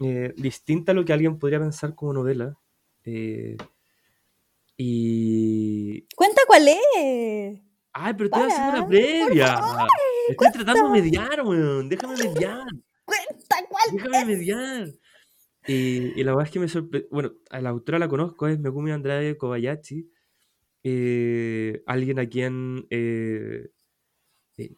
eh, 0.00 0.34
distinta 0.36 0.92
a 0.92 0.94
lo 0.94 1.04
que 1.04 1.12
alguien 1.12 1.38
podría 1.38 1.60
pensar 1.60 1.94
como 1.94 2.12
novela. 2.12 2.56
Eh, 3.04 3.56
y... 4.76 6.02
Cuenta 6.16 6.42
cuál 6.46 6.68
es. 6.68 7.60
Ay, 7.92 8.14
pero 8.14 8.24
estoy 8.24 8.42
haciendo 8.42 8.78
una 8.78 8.86
previa. 8.86 9.60
Estoy 10.28 10.52
tratando 10.52 10.92
de 10.92 11.00
mediar, 11.00 11.42
weón. 11.42 11.88
Déjame 11.88 12.16
mediar. 12.16 12.64
Cuenta 13.04 13.56
cuál 13.68 13.84
Déjame 13.92 14.24
mediar. 14.24 14.88
Y, 15.66 16.22
la 16.24 16.32
verdad 16.32 16.46
es 16.46 16.52
que 16.52 16.60
me 16.60 16.68
sorprendió. 16.68 17.08
Bueno, 17.10 17.32
a 17.50 17.60
la 17.60 17.70
autora 17.70 17.98
la 17.98 18.08
conozco, 18.08 18.48
es 18.48 18.58
Megumi 18.58 18.92
Andrade 18.92 19.36
Kobayashi. 19.36 20.10
Eh, 20.82 21.82
alguien 21.86 22.18
a 22.18 22.26
quien 22.26 22.86
eh, 22.90 23.70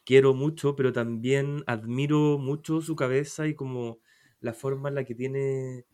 quiero 0.05 0.35
mucho, 0.35 0.75
pero 0.77 0.93
también 0.93 1.63
admiro 1.67 2.39
mucho 2.39 2.81
su 2.81 2.97
cabeza 2.97 3.47
y 3.47 3.55
como 3.55 4.01
la 4.41 4.53
forma 4.55 4.89
en 4.89 4.97
la 4.97 5.05
que 5.05 5.15
tiene 5.15 5.87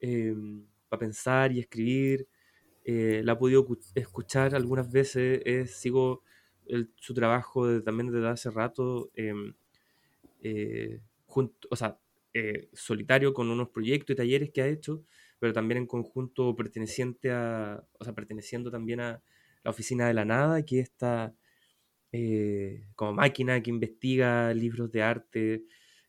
em, 0.00 0.66
para 0.88 1.00
pensar 1.00 1.52
y 1.52 1.60
escribir. 1.60 2.28
Eh, 2.84 3.22
la 3.24 3.32
he 3.34 3.36
podido 3.36 3.66
escuchar 3.94 4.54
algunas 4.54 4.90
veces, 4.90 5.42
sigo 5.72 6.22
su 6.96 7.14
trabajo 7.14 7.82
también 7.82 8.10
desde 8.12 8.28
hace 8.28 8.50
rato, 8.50 9.10
em, 9.14 9.54
eh, 10.42 11.00
junto, 11.26 11.68
o 11.70 11.76
sea, 11.76 11.98
solitario 12.72 13.34
con 13.34 13.50
unos 13.50 13.70
proyectos 13.70 14.14
y 14.14 14.16
talleres 14.16 14.50
que 14.52 14.62
ha 14.62 14.66
hecho, 14.68 15.04
pero 15.38 15.52
también 15.52 15.78
en 15.78 15.86
conjunto 15.86 16.54
perteneciente 16.56 17.30
a, 17.30 17.84
o 17.98 18.04
sea, 18.04 18.14
perteneciendo 18.14 18.70
también 18.70 19.00
a 19.00 19.22
la 19.64 19.70
Oficina 19.70 20.06
de 20.06 20.14
la 20.14 20.24
Nada, 20.24 20.64
que 20.64 20.80
está 20.80 21.34
eh, 22.12 22.86
como 22.94 23.14
máquina 23.14 23.62
que 23.62 23.70
investiga 23.70 24.52
libros 24.54 24.90
de 24.90 25.02
arte, 25.02 25.64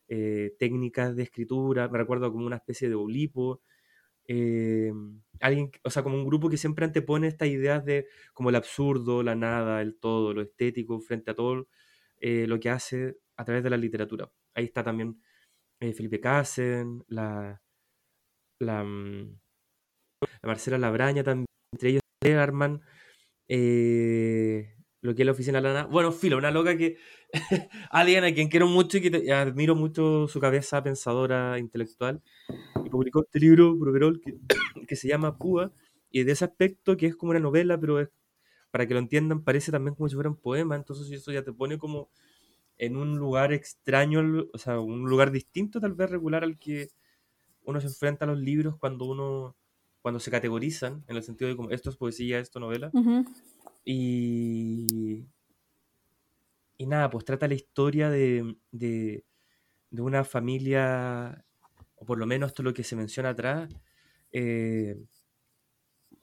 eh, 0.08 0.54
técnicas 0.58 1.14
de 1.14 1.24
escritura, 1.24 1.88
me 1.88 1.98
recuerdo 1.98 2.32
como 2.32 2.46
una 2.46 2.56
especie 2.56 2.88
de 2.88 2.94
olipo, 2.94 3.62
eh, 4.26 4.92
alguien, 5.40 5.70
o 5.84 5.90
sea, 5.90 6.02
como 6.02 6.16
un 6.16 6.26
grupo 6.26 6.48
que 6.48 6.56
siempre 6.56 6.84
antepone 6.84 7.28
estas 7.28 7.48
ideas 7.48 7.84
de 7.84 8.06
como 8.34 8.50
el 8.50 8.56
absurdo, 8.56 9.22
la 9.22 9.34
nada, 9.34 9.82
el 9.82 9.96
todo, 9.98 10.34
lo 10.34 10.42
estético, 10.42 11.00
frente 11.00 11.32
a 11.32 11.34
todo 11.34 11.68
lo 12.22 12.60
que 12.60 12.70
hace 12.70 13.16
a 13.36 13.44
través 13.44 13.64
de 13.64 13.70
la 13.70 13.76
literatura. 13.78 14.30
Ahí 14.54 14.64
está 14.64 14.84
también 14.84 15.20
Felipe 15.80 16.20
Casen, 16.20 17.04
la, 17.08 17.60
la, 18.60 18.84
mm, 18.84 19.38
la, 20.20 20.46
Marcela 20.46 20.78
Labraña 20.78 21.24
también, 21.24 21.46
entre 21.72 21.90
ellos 21.90 22.02
arman 22.36 22.82
lo 25.02 25.14
que 25.14 25.22
es 25.22 25.26
la 25.26 25.32
oficina 25.32 25.60
Lana. 25.60 25.86
Bueno, 25.86 26.12
filo, 26.12 26.36
una 26.36 26.50
loca 26.50 26.76
que. 26.76 26.98
alguien 27.90 28.24
a 28.24 28.34
quien 28.34 28.48
quiero 28.48 28.66
mucho 28.66 28.98
y 28.98 29.10
que 29.10 29.32
admiro 29.32 29.74
mucho 29.74 30.28
su 30.28 30.40
cabeza 30.40 30.82
pensadora 30.82 31.58
intelectual. 31.58 32.22
Y 32.84 32.90
publicó 32.90 33.22
este 33.22 33.40
libro, 33.40 33.78
Proverol, 33.78 34.20
que, 34.20 34.38
que 34.86 34.96
se 34.96 35.08
llama 35.08 35.38
Púa. 35.38 35.72
Y 36.10 36.24
de 36.24 36.32
ese 36.32 36.44
aspecto, 36.44 36.96
que 36.96 37.06
es 37.06 37.16
como 37.16 37.30
una 37.30 37.40
novela, 37.40 37.78
pero 37.80 38.10
para 38.70 38.86
que 38.86 38.94
lo 38.94 39.00
entiendan, 39.00 39.42
parece 39.42 39.72
también 39.72 39.94
como 39.94 40.08
si 40.08 40.14
fuera 40.14 40.30
un 40.30 40.36
poema. 40.36 40.76
Entonces, 40.76 41.10
eso 41.10 41.32
ya 41.32 41.42
te 41.42 41.52
pone 41.52 41.78
como 41.78 42.10
en 42.80 42.96
un 42.96 43.18
lugar 43.18 43.52
extraño, 43.52 44.22
o 44.54 44.58
sea, 44.58 44.80
un 44.80 45.06
lugar 45.06 45.30
distinto, 45.30 45.80
tal 45.80 45.92
vez 45.92 46.10
regular 46.10 46.44
al 46.44 46.58
que 46.58 46.88
uno 47.62 47.78
se 47.78 47.88
enfrenta 47.88 48.24
a 48.24 48.28
los 48.28 48.38
libros 48.38 48.76
cuando 48.78 49.04
uno 49.04 49.54
cuando 50.00 50.18
se 50.18 50.30
categorizan, 50.30 51.04
en 51.08 51.16
el 51.16 51.22
sentido 51.22 51.50
de 51.50 51.56
como 51.56 51.70
esto 51.70 51.90
es 51.90 51.96
poesía, 51.96 52.38
esto 52.38 52.58
es 52.58 52.62
novela, 52.62 52.90
y, 53.84 55.26
y 56.78 56.86
nada, 56.86 57.10
pues 57.10 57.26
trata 57.26 57.46
la 57.46 57.52
historia 57.52 58.08
de, 58.08 58.56
de, 58.70 59.22
una 59.90 60.24
familia, 60.24 61.44
o 61.96 62.06
por 62.06 62.18
lo 62.18 62.24
menos 62.24 62.48
esto 62.48 62.62
es 62.62 62.64
lo 62.64 62.72
que 62.72 62.82
se 62.82 62.96
menciona 62.96 63.28
atrás. 63.28 63.70
Eh, 64.32 64.96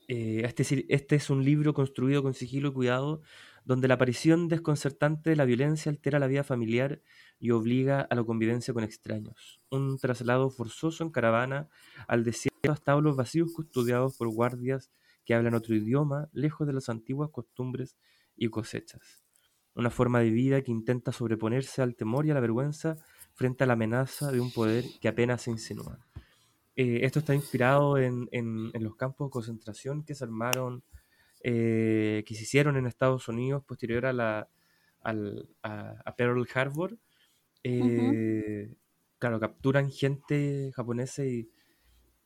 eh, 0.07 0.41
este, 0.43 0.85
este 0.89 1.15
es 1.17 1.29
un 1.29 1.45
libro 1.45 1.75
construido 1.75 2.23
con 2.23 2.33
sigilo 2.33 2.69
y 2.69 2.73
cuidado, 2.73 3.21
donde 3.67 3.89
la 3.89 3.95
aparición 3.95 4.47
desconcertante 4.47 5.29
de 5.29 5.35
la 5.35 5.43
violencia 5.43 5.89
altera 5.89 6.19
la 6.19 6.27
vida 6.27 6.45
familiar 6.45 7.01
y 7.37 7.51
obliga 7.51 7.99
a 7.99 8.15
la 8.15 8.23
convivencia 8.23 8.73
con 8.73 8.85
extraños. 8.85 9.59
Un 9.69 9.99
traslado 9.99 10.49
forzoso 10.49 11.03
en 11.03 11.11
caravana 11.11 11.67
al 12.07 12.23
desierto 12.23 12.71
a 12.71 12.75
establos 12.75 13.17
vacíos 13.17 13.51
custodiados 13.53 14.15
por 14.15 14.29
guardias 14.29 14.89
que 15.25 15.33
hablan 15.33 15.53
otro 15.53 15.75
idioma, 15.75 16.29
lejos 16.31 16.65
de 16.65 16.71
las 16.71 16.87
antiguas 16.87 17.29
costumbres 17.29 17.97
y 18.37 18.47
cosechas. 18.47 19.25
Una 19.75 19.89
forma 19.89 20.21
de 20.21 20.29
vida 20.29 20.61
que 20.61 20.71
intenta 20.71 21.11
sobreponerse 21.11 21.81
al 21.81 21.97
temor 21.97 22.25
y 22.25 22.31
a 22.31 22.35
la 22.35 22.39
vergüenza 22.39 22.95
frente 23.33 23.65
a 23.65 23.67
la 23.67 23.73
amenaza 23.73 24.31
de 24.31 24.39
un 24.39 24.53
poder 24.53 24.85
que 25.01 25.09
apenas 25.09 25.41
se 25.41 25.51
insinúa. 25.51 25.99
Eh, 26.77 26.99
esto 27.01 27.19
está 27.19 27.35
inspirado 27.35 27.97
en, 27.97 28.29
los 28.79 28.95
campos 28.95 29.27
de 29.27 29.31
concentración 29.31 30.05
que 30.05 30.15
se 30.15 30.23
armaron, 30.23 30.85
eh, 31.43 32.23
que 32.25 32.35
se 32.35 32.43
hicieron 32.43 32.77
en 32.77 32.87
Estados 32.87 33.27
Unidos 33.27 33.63
posterior 33.65 34.05
a, 34.05 34.13
la, 34.13 34.49
a, 35.03 36.15
Pearl 36.15 36.47
Harbor. 36.53 36.97
Eh, 37.63 38.75
claro, 39.19 39.39
capturan 39.39 39.91
gente 39.91 40.71
japonesa 40.75 41.25
y 41.25 41.49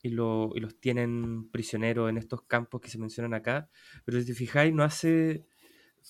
y, 0.04 0.10
lo, 0.10 0.52
y, 0.56 0.60
los 0.60 0.80
tienen 0.80 1.50
prisioneros 1.52 2.10
en 2.10 2.18
estos 2.18 2.44
campos 2.44 2.82
que 2.82 2.90
se 2.90 2.98
mencionan 2.98 3.34
acá. 3.34 3.70
Pero 4.06 4.20
si 4.20 4.26
te 4.28 4.34
fijáis, 4.34 4.74
no 4.74 4.84
hace, 4.84 5.46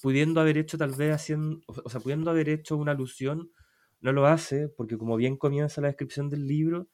pudiendo 0.01 0.41
haber 0.41 0.57
hecho 0.57 0.77
tal 0.77 0.91
vez 0.95 1.13
haciendo, 1.13 1.61
o 1.67 1.89
sea, 1.89 1.99
pudiendo 1.99 2.31
haber 2.31 2.49
hecho 2.49 2.77
una 2.77 2.93
alusión, 2.93 3.51
no 4.01 4.13
lo 4.13 4.25
hace, 4.25 4.69
porque 4.69 4.97
como 4.97 5.15
bien 5.17 5.37
comienza 5.37 5.81
la 5.81 5.87
descripción 5.89 6.29
del 6.29 6.47
libro, 6.47 6.87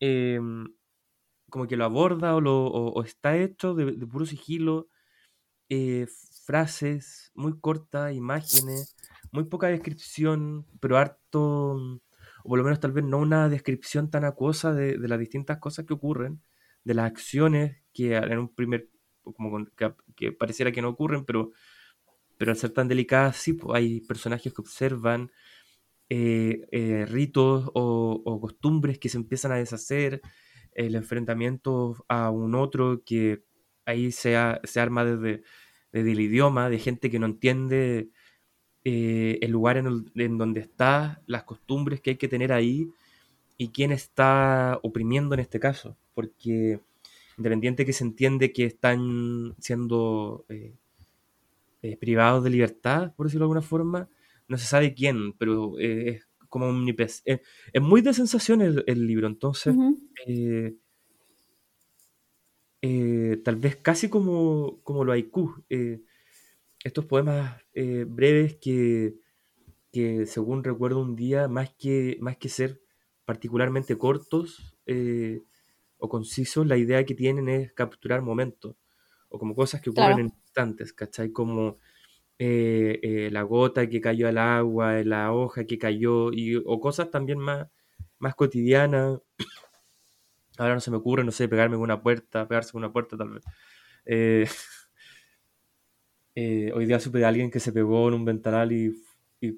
em, 0.00 0.66
como 1.50 1.66
que 1.66 1.76
lo 1.76 1.84
aborda 1.84 2.34
o, 2.34 2.40
lo, 2.40 2.66
o, 2.66 3.04
está 3.04 3.36
hecho 3.36 3.74
de, 3.74 3.92
puro 4.06 4.26
sigilo, 4.26 4.88
eh, 5.74 6.06
frases 6.44 7.32
muy 7.34 7.58
cortas, 7.58 8.14
imágenes, 8.14 8.94
muy 9.30 9.44
poca 9.44 9.68
descripción, 9.68 10.66
pero 10.80 10.98
harto 10.98 12.00
o 12.44 12.48
por 12.48 12.58
lo 12.58 12.64
menos 12.64 12.78
tal 12.78 12.92
vez 12.92 13.04
no 13.04 13.16
una 13.18 13.48
descripción 13.48 14.10
tan 14.10 14.26
acuosa 14.26 14.74
de, 14.74 14.98
las 14.98 15.18
distintas 15.18 15.58
cosas 15.60 15.86
que 15.86 15.94
ocurren, 15.94 16.42
de 16.84 16.92
las 16.92 17.06
acciones 17.06 17.78
que 17.94 18.16
en 18.16 18.38
un 18.38 18.54
primer, 18.54 18.90
como 19.22 19.64
que, 20.14 20.32
pareciera 20.32 20.72
que 20.72 20.82
no 20.82 20.90
ocurren, 20.90 21.24
pero, 21.24 21.52
pero 22.36 22.50
al 22.50 22.58
ser 22.58 22.70
tan 22.70 22.88
delicadas, 22.88 23.36
sí, 23.36 23.56
hay 23.72 24.02
personajes 24.02 24.52
que 24.52 24.60
observan 24.60 25.30
eh, 26.10 26.66
eh, 26.70 27.06
ritos 27.08 27.70
o, 27.72 28.38
costumbres 28.42 28.98
que 28.98 29.08
se 29.08 29.16
empiezan 29.16 29.52
a 29.52 29.56
deshacer, 29.56 30.20
el 30.74 30.96
enfrentamiento 30.96 32.04
a 32.08 32.30
un 32.30 32.54
otro 32.54 33.02
que 33.06 33.44
ahí 33.84 34.12
se, 34.12 34.36
se 34.64 34.80
arma 34.80 35.04
desde, 35.04 35.42
desde 35.92 36.12
el 36.12 36.20
idioma, 36.20 36.70
de 36.70 36.78
gente 36.78 37.10
que 37.10 37.18
no 37.18 37.26
entiende 37.26 38.08
eh, 38.84 39.38
el 39.42 39.52
lugar 39.52 39.76
en, 39.76 40.38
donde 40.38 40.60
está, 40.60 41.22
las 41.26 41.44
costumbres 41.44 42.00
que 42.00 42.10
hay 42.10 42.16
que 42.16 42.26
tener 42.26 42.52
ahí 42.52 42.88
y 43.56 43.68
quién 43.68 43.92
está 43.92 44.80
oprimiendo 44.82 45.34
en 45.34 45.40
este 45.40 45.60
caso, 45.60 45.96
porque 46.14 46.80
independiente 47.38 47.86
que 47.86 47.92
se 47.92 48.02
entiende 48.02 48.52
que 48.52 48.64
están 48.64 49.54
siendo 49.60 50.44
eh, 50.48 50.74
eh, 51.82 51.96
privados 51.96 52.42
de 52.42 52.50
libertad, 52.50 53.14
por 53.14 53.26
decirlo 53.26 53.44
de 53.44 53.46
alguna 53.46 53.62
forma, 53.62 54.08
no 54.48 54.58
se 54.58 54.66
sabe 54.66 54.94
quién, 54.94 55.32
pero 55.34 55.78
es 55.78 56.26
como 56.48 56.68
un 56.68 56.94
es, 56.98 57.22
muy 57.80 58.00
de 58.00 58.14
sensación 58.14 58.60
el, 58.60 59.06
libro, 59.06 59.28
entonces 59.28 59.76
tal 63.44 63.56
vez 63.56 63.76
casi 63.76 64.08
como, 64.10 64.80
como 64.82 65.04
lo 65.04 65.12
haiku 65.12 65.64
estos 66.84 67.04
poemas 67.06 67.62
eh, 67.74 68.04
breves 68.08 68.56
que, 68.56 69.14
según 70.26 70.64
recuerdo 70.64 71.00
un 71.00 71.16
día, 71.16 71.48
más 71.48 71.74
que, 71.74 72.18
más 72.20 72.36
que 72.36 72.48
ser 72.48 72.80
particularmente 73.24 73.96
cortos, 73.98 74.76
eh, 74.86 75.42
o 75.98 76.08
concisos, 76.08 76.66
la 76.66 76.76
idea 76.76 77.04
que 77.04 77.14
tienen 77.14 77.48
es 77.48 77.72
capturar 77.74 78.22
momentos 78.22 78.76
o 79.28 79.38
como 79.38 79.54
cosas 79.54 79.80
que 79.82 79.90
ocurren 79.90 80.20
en 80.20 80.26
instantes, 80.26 80.92
¿cachai? 80.92 81.32
Como 81.32 81.78
eh, 82.38 83.00
eh, 83.02 83.30
la 83.32 83.42
gota 83.42 83.88
que 83.88 84.00
cayó 84.00 84.28
al 84.28 84.38
agua, 84.38 85.02
la 85.04 85.32
hoja 85.34 85.64
que 85.66 85.78
cayó, 85.78 86.32
y, 86.32 86.56
o 86.56 86.80
cosas 86.80 87.10
también 87.10 87.38
más, 87.40 87.68
más 88.18 88.34
cotidianas. 88.36 89.20
Ahora 90.58 90.74
no 90.74 90.80
se 90.80 90.90
me 90.90 90.98
ocurre, 90.98 91.24
no 91.24 91.32
sé, 91.32 91.48
pegarme 91.48 91.76
en 91.76 91.82
una 91.82 92.02
puerta, 92.02 92.46
pegarse 92.46 92.70
en 92.74 92.78
una 92.78 92.92
puerta 92.92 93.16
tal 93.16 93.30
vez. 93.30 93.44
Eh, 96.34 96.72
hoy 96.74 96.86
día 96.86 96.98
supe 96.98 97.18
de 97.18 97.26
alguien 97.26 97.50
que 97.50 97.60
se 97.60 97.72
pegó 97.72 98.08
en 98.08 98.14
un 98.14 98.24
ventanal 98.24 98.72
y, 98.72 98.90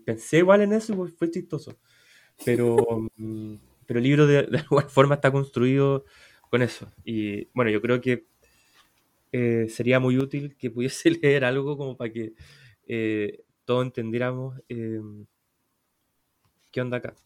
pensé 0.04 0.38
igual 0.38 0.60
en 0.60 0.72
eso 0.72 0.92
y 0.92 1.10
fue 1.12 1.30
chistoso. 1.30 1.78
Pero, 2.44 2.76
mm, 3.16 3.54
pero 3.86 3.98
el 4.00 4.04
libro 4.04 4.26
de, 4.26 4.42
de 4.42 4.58
alguna 4.58 4.88
forma 4.88 5.14
está 5.14 5.30
construido 5.30 6.04
con 6.50 6.62
eso. 6.62 6.90
Y 7.04 7.46
bueno, 7.54 7.70
yo 7.70 7.80
creo 7.80 8.00
que 8.00 8.26
eh, 9.36 9.68
sería 9.68 9.98
muy 9.98 10.16
útil 10.16 10.56
que 10.56 10.70
pudiese 10.70 11.10
leer 11.22 11.44
algo 11.44 11.76
como 11.76 11.96
para 11.96 12.12
que 12.12 12.34
eh, 12.86 13.42
todos 13.64 13.84
entendiéramos 13.84 14.62
em, 14.68 15.26
qué 16.70 16.80
onda 16.80 16.98
acá. 16.98 17.16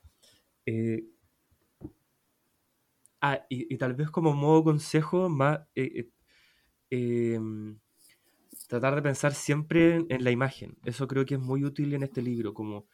Eh, 3.19 3.27
ah, 3.27 3.47
y, 3.49 3.77
tal 3.79 3.95
vez 3.95 4.11
como 4.11 4.33
modo 4.35 4.65
consejo, 4.65 5.29
más 5.29 5.61
em, 6.91 7.79
tratar 8.69 8.95
de 8.95 9.03
pensar 9.03 9.35
siempre 9.35 10.05
en, 10.09 10.25
la 10.25 10.31
imagen. 10.31 10.77
Eso 10.85 11.09
creo 11.09 11.25
que 11.27 11.35
es 11.35 11.41
muy 11.41 11.65
útil 11.65 11.95
en 11.95 12.03
este 12.05 12.23
libro. 12.23 12.55
Como, 12.55 12.87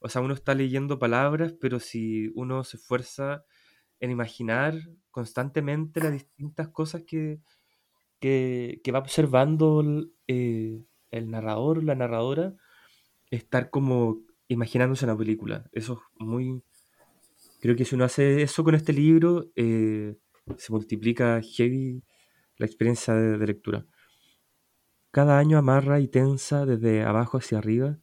o 0.00 0.08
sea, 0.08 0.22
uno 0.22 0.34
está 0.34 0.54
leyendo 0.54 0.98
palabras, 0.98 1.54
pero 1.60 1.80
si 1.80 2.32
uno 2.34 2.64
se 2.64 2.76
esfuerza 2.78 3.44
en 4.00 4.10
imaginar 4.10 4.74
constantemente 5.10 6.00
las 6.00 6.12
distintas 6.12 6.68
cosas 6.68 7.02
que, 7.04 7.40
que, 8.20 8.92
va 8.92 8.98
observando 9.00 9.84
eh, 10.26 10.84
el, 11.10 11.30
narrador, 11.30 11.84
la 11.84 11.94
narradora, 11.94 12.54
estar 13.30 13.70
como 13.70 14.22
imaginándose 14.48 15.04
una 15.04 15.16
película. 15.16 15.68
Eso 15.72 15.94
es 15.94 16.26
muy... 16.26 16.62
Creo 17.60 17.74
que 17.76 17.84
si 17.84 17.94
uno 17.94 18.04
hace 18.04 18.42
eso 18.42 18.62
con 18.62 18.74
este 18.74 18.92
libro, 18.92 19.50
eh, 19.56 20.16
se 20.56 20.72
multiplica 20.72 21.40
heavy 21.42 22.02
la 22.56 22.66
experiencia 22.66 23.14
de, 23.14 23.46
lectura. 23.46 23.86
Cada 25.10 25.38
año 25.38 25.58
amarra 25.58 26.00
y 26.00 26.08
tensa 26.08 26.66
desde 26.66 27.02
abajo 27.02 27.38
hacia 27.38 27.58
arriba. 27.58 27.98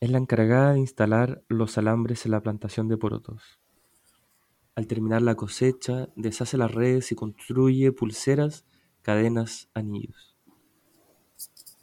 Es 0.00 0.10
la 0.10 0.18
encargada 0.18 0.72
de 0.72 0.80
instalar 0.80 1.42
los 1.48 1.78
alambres 1.78 2.24
en 2.24 2.32
la 2.32 2.42
plantación 2.42 2.88
de 2.88 2.96
porotos. 2.96 3.60
Al 4.74 4.86
terminar 4.86 5.22
la 5.22 5.36
cosecha, 5.36 6.08
deshace 6.16 6.56
las 6.56 6.72
redes 6.72 7.12
y 7.12 7.14
construye 7.14 7.92
pulseras 7.92 8.64
cadenas, 9.02 9.68
anillos. 9.74 10.34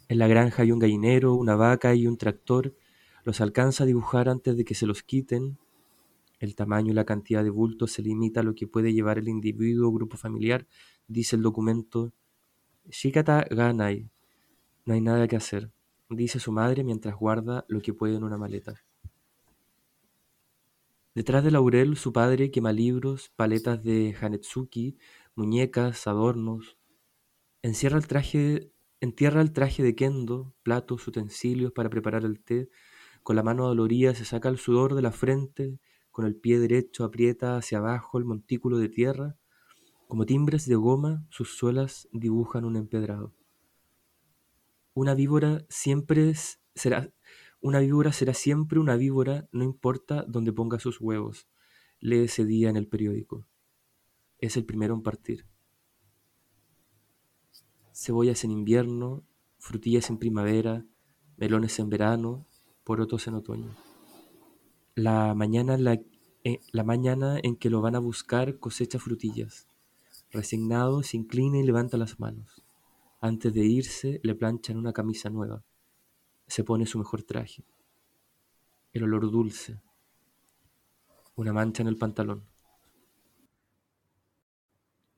En 0.10 0.18
la 0.18 0.28
granja 0.28 0.64
hay 0.64 0.74
un 0.74 0.80
gallinero, 0.80 1.36
una 1.36 1.56
vaca 1.56 1.96
y 1.96 2.06
un 2.08 2.18
tractor. 2.18 2.76
Los 3.24 3.40
alcanza 3.40 3.84
a 3.84 3.88
dibujar 3.88 4.28
antes 4.28 4.58
de 4.58 4.66
que 4.66 4.76
se 4.76 4.88
los 4.88 5.04
quiten. 5.04 5.58
El 6.42 6.56
tamaño 6.56 6.92
y 6.92 6.96
la 6.96 7.06
cantidad 7.06 7.44
de 7.44 7.52
bultos 7.52 7.92
se 7.92 8.02
limita 8.02 8.40
a 8.40 8.44
lo 8.44 8.56
que 8.56 8.66
puede 8.66 8.94
llevar 8.94 9.20
el 9.20 9.28
individuo 9.28 9.88
o 9.88 9.94
grupo 9.94 10.18
familiar, 10.18 10.68
dice 11.08 11.36
el 11.36 11.44
documento. 11.44 12.12
Shikata 12.90 13.46
ganai. 13.52 14.10
No 14.86 14.96
hay 14.96 15.02
nada 15.02 15.28
que 15.28 15.36
hacer, 15.36 15.72
dice 16.10 16.40
su 16.40 16.52
madre 16.52 16.84
mientras 16.84 17.16
guarda 17.16 17.64
lo 17.68 17.80
que 17.80 17.94
puede 17.94 18.16
en 18.16 18.24
una 18.24 18.40
maleta. 18.40 18.74
Detrás 21.14 21.44
del 21.44 21.54
laurel, 21.54 21.96
su 21.96 22.12
padre 22.12 22.50
quema 22.50 22.74
libros, 22.74 23.32
paletas 23.36 23.84
de 23.84 24.16
Hanetsuki, 24.20 24.98
muñecas, 25.36 26.08
adornos, 26.08 26.78
Encierra 27.64 27.98
el 28.00 28.08
traje, 28.08 28.72
entierra 29.02 29.40
el 29.42 29.54
traje 29.54 29.84
de 29.84 29.94
kendo, 29.94 30.56
platos, 30.64 31.08
utensilios 31.08 31.72
para 31.72 31.92
preparar 31.92 32.26
el 32.26 32.42
té. 32.44 32.70
Con 33.22 33.36
la 33.36 33.44
mano 33.44 33.68
dolorida 33.68 34.16
se 34.16 34.26
saca 34.26 34.50
el 34.50 34.58
sudor 34.58 34.96
de 34.96 35.04
la 35.04 35.12
frente, 35.12 35.78
con 36.22 36.28
el 36.28 36.36
pie 36.36 36.60
derecho 36.60 37.04
aprieta 37.04 37.58
hacia 37.58 37.80
abajo 37.80 38.20
el 38.20 38.26
montículo 38.26 38.78
de 38.78 38.90
tierra. 38.90 39.38
Como 40.08 40.28
timbres 40.28 40.68
de 40.68 40.76
goma, 40.76 41.26
sus 41.32 41.58
suelas 41.58 42.08
dibujan 42.12 42.64
un 42.64 42.76
empedrado. 42.76 43.34
Una 44.94 45.16
víbora 45.16 45.66
siempre 45.68 46.34
será 46.76 47.12
una 47.60 47.80
víbora 47.80 48.12
será 48.12 48.36
siempre 48.36 48.80
una 48.80 48.96
víbora, 48.98 49.48
no 49.52 49.64
importa 49.64 50.24
dónde 50.28 50.54
ponga 50.54 50.78
sus 50.78 51.02
huevos. 51.02 51.48
Lee 52.00 52.26
ese 52.26 52.46
día 52.46 52.70
en 52.70 52.78
el 52.78 52.88
periódico. 52.88 53.48
Es 54.38 54.58
el 54.58 54.66
primero 54.66 54.94
en 54.94 55.02
partir 55.02 55.48
cebollas 57.94 58.44
en 58.44 58.52
invierno, 58.52 59.24
frutillas 59.58 60.10
en 60.10 60.18
primavera, 60.18 60.86
melones 61.38 61.78
en 61.80 61.90
verano, 61.90 62.46
porotos 62.84 63.28
en 63.28 63.36
otoño. 63.36 63.76
La 64.96 65.34
mañana, 65.36 65.76
eh, 65.76 65.78
la 65.78 66.02
mañana 66.84 67.40
en 67.44 67.56
que 67.56 67.70
lo 67.70 67.82
van 67.82 67.96
a 67.96 68.00
buscar 68.00 68.60
cosecha 68.60 69.00
frutillas. 69.00 69.68
Resignado 70.32 71.04
se 71.04 71.18
inclina 71.18 71.58
y 71.58 71.64
levanta 71.64 71.98
las 71.98 72.20
manos. 72.20 72.64
Antes 73.20 73.54
de 73.54 73.66
irse 73.66 74.20
le 74.24 74.34
planchan 74.34 74.78
una 74.78 74.94
camisa 74.94 75.30
nueva. 75.30 75.64
Se 76.48 76.64
pone 76.64 76.86
su 76.86 76.98
mejor 76.98 77.24
traje. 77.24 77.64
El 78.94 79.04
olor 79.04 79.30
dulce. 79.30 79.82
Una 81.36 81.54
mancha 81.54 81.84
en 81.84 81.88
el 81.88 81.98
pantalón. 81.98 82.44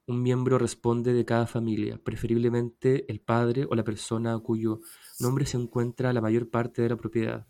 Un 0.05 0.21
miembro 0.21 0.57
responde 0.57 1.13
de 1.13 1.23
cada 1.23 1.47
familia, 1.47 1.97
preferiblemente 1.97 3.09
el 3.09 3.21
padre 3.21 3.65
o 3.69 3.73
la 3.73 3.85
persona 3.85 4.37
cuyo 4.39 4.81
nombre 5.19 5.45
se 5.45 5.55
encuentra 5.55 6.11
la 6.11 6.19
mayor 6.19 6.49
parte 6.49 6.81
de 6.81 6.89
la 6.89 6.97
propiedad. 6.97 7.47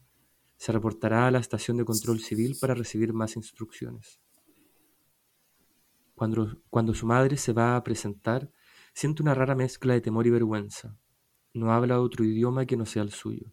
Se 0.63 0.71
reportará 0.71 1.27
a 1.27 1.31
la 1.31 1.39
estación 1.39 1.75
de 1.75 1.83
control 1.83 2.21
civil 2.21 2.55
para 2.61 2.73
recibir 2.73 3.11
más 3.11 3.35
instrucciones. 3.35 4.21
Cuando, 6.15 6.61
cuando 6.69 6.93
su 6.93 7.05
madre 7.05 7.35
se 7.35 7.51
va 7.51 7.75
a 7.75 7.83
presentar, 7.83 8.49
siente 8.93 9.21
una 9.21 9.33
rara 9.33 9.55
mezcla 9.55 9.93
de 9.93 9.99
temor 9.99 10.25
y 10.25 10.29
vergüenza. 10.29 10.97
No 11.53 11.73
habla 11.73 11.99
otro 11.99 12.23
idioma 12.23 12.65
que 12.65 12.77
no 12.77 12.85
sea 12.85 13.03
el 13.03 13.11
suyo. 13.11 13.51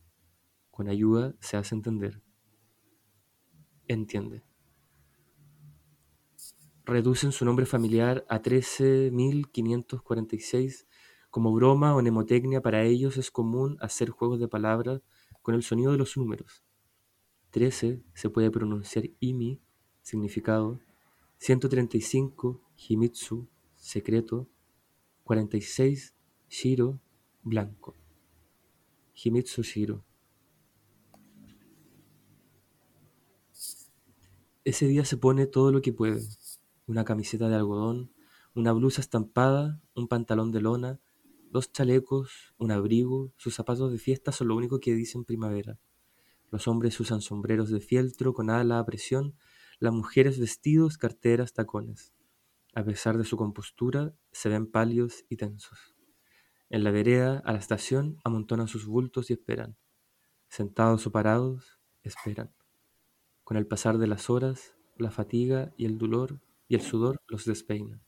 Con 0.71 0.87
ayuda 0.87 1.35
se 1.41 1.57
hace 1.57 1.75
entender. 1.75 2.23
Entiende 3.89 4.45
reducen 6.85 7.33
su 7.33 7.45
nombre 7.45 7.67
familiar 7.67 8.25
a 8.29 8.41
13.546. 8.41 10.87
Como 11.29 11.53
broma 11.53 11.97
o 11.97 12.01
mnemotecnia 12.01 12.61
para 12.61 12.85
ellos 12.85 13.17
es 13.17 13.33
común 13.33 13.77
hacer 13.81 14.11
juegos 14.11 14.39
de 14.41 14.49
palabras 14.49 15.03
con 15.43 15.57
el 15.57 15.65
sonido 15.65 15.91
de 15.93 15.99
los 15.99 16.17
números. 16.17 16.65
13 17.51 18.03
se 18.15 18.31
puede 18.31 18.51
pronunciar 18.51 19.11
Imi, 19.21 19.61
significado, 20.03 20.81
135 21.39 22.61
Himitsu, 22.77 23.49
secreto, 23.77 24.49
46 25.25 26.15
Shiro, 26.49 27.01
blanco. 27.43 27.95
Himitsu 29.15 29.63
Shiro. 29.63 30.05
Ese 34.65 34.87
día 34.87 35.05
se 35.05 35.17
pone 35.17 35.47
todo 35.47 35.73
lo 35.73 35.81
que 35.83 35.93
puede 35.93 36.21
una 36.87 37.05
camiseta 37.05 37.49
de 37.49 37.55
algodón, 37.55 38.13
una 38.55 38.73
blusa 38.73 39.01
estampada, 39.01 39.81
un 39.95 40.09
pantalón 40.09 40.51
de 40.51 40.61
lona, 40.61 41.01
dos 41.51 41.73
chalecos, 41.73 42.55
un 42.59 42.73
abrigo, 42.73 43.33
sus 43.37 43.55
zapatos 43.55 43.93
de 43.93 43.99
fiesta 43.99 44.33
son 44.33 44.49
lo 44.49 44.57
único 44.57 44.81
que 44.81 44.95
dicen 44.95 45.25
primavera. 45.25 45.79
Los 46.51 46.69
hombres 46.69 46.99
usan 47.01 47.21
sombreros 47.21 47.71
de 47.71 47.81
fieltro 47.81 48.35
con 48.35 48.51
ala 48.51 48.79
a 48.79 48.85
presión, 48.85 49.37
las 49.79 49.93
mujeres 49.93 50.39
vestidos, 50.39 50.99
carteras, 50.99 51.53
tacones. 51.53 52.13
A 52.75 52.85
pesar 52.85 53.19
de 53.19 53.25
su 53.25 53.37
compostura, 53.37 54.15
se 54.33 54.49
ven 54.49 54.71
pálidos 54.71 55.25
y 55.29 55.37
tensos. 55.37 55.97
En 56.69 56.85
la 56.85 56.91
vereda, 56.91 57.43
a 57.45 57.53
la 57.53 57.59
estación, 57.59 58.19
amontonan 58.25 58.69
sus 58.69 58.87
bultos 58.87 59.31
y 59.31 59.33
esperan. 59.33 59.77
Sentados 60.49 61.07
o 61.07 61.13
parados, 61.13 61.81
esperan. 62.03 62.53
Con 63.45 63.57
el 63.57 63.67
pasar 63.67 63.99
de 63.99 64.07
las 64.07 64.31
horas, 64.31 64.77
la 64.97 65.11
fatiga 65.11 65.73
y 65.77 65.87
el 65.87 65.99
dolor 65.99 66.41
y 66.69 66.75
el 66.75 66.83
sudor 66.83 67.21
los 67.27 67.45
despeina. 67.45 68.01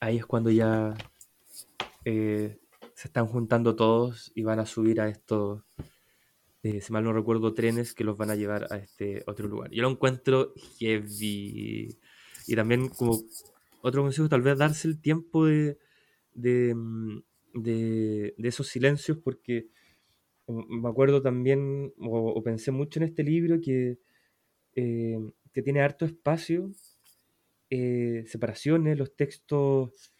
Ahí 0.00 0.16
es 0.16 0.24
cuando 0.24 0.50
ya 0.50 0.94
eh, 2.06 2.58
se 3.00 3.08
están 3.08 3.26
juntando 3.26 3.76
todos 3.76 4.30
y 4.34 4.42
van 4.42 4.58
a 4.58 4.66
subir 4.66 5.00
a 5.00 5.08
estos, 5.08 5.62
eh, 6.62 6.82
si 6.82 6.92
mal 6.92 7.02
no 7.02 7.14
recuerdo, 7.14 7.54
trenes 7.54 7.94
que 7.94 8.04
los 8.04 8.18
van 8.18 8.28
a 8.28 8.34
llevar 8.34 8.70
a 8.70 8.76
este 8.76 9.22
otro 9.26 9.48
lugar. 9.48 9.70
Yo 9.70 9.80
lo 9.80 9.90
encuentro 9.90 10.52
heavy. 10.78 11.96
Y 12.46 12.54
también 12.54 12.90
como 12.90 13.18
otro 13.80 14.02
consejo, 14.02 14.28
tal 14.28 14.42
vez 14.42 14.58
darse 14.58 14.86
el 14.86 15.00
tiempo 15.00 15.46
de, 15.46 15.78
de, 16.34 16.74
mm, 16.74 17.22
esos 18.44 18.66
silencios, 18.66 19.16
porque 19.16 19.68
me 20.46 20.90
acuerdo 20.90 21.22
también, 21.22 21.94
o, 21.98 22.42
pensé 22.42 22.70
mucho 22.70 22.98
en 22.98 23.04
este 23.04 23.22
libro, 23.22 23.62
que 23.62 23.98
eh, 24.74 25.18
que 25.54 25.62
tiene 25.62 25.80
harto 25.80 26.04
espacio 26.04 26.70
eh, 27.70 28.24
separaciones, 28.26 28.98
los 28.98 29.16
textos, 29.16 30.12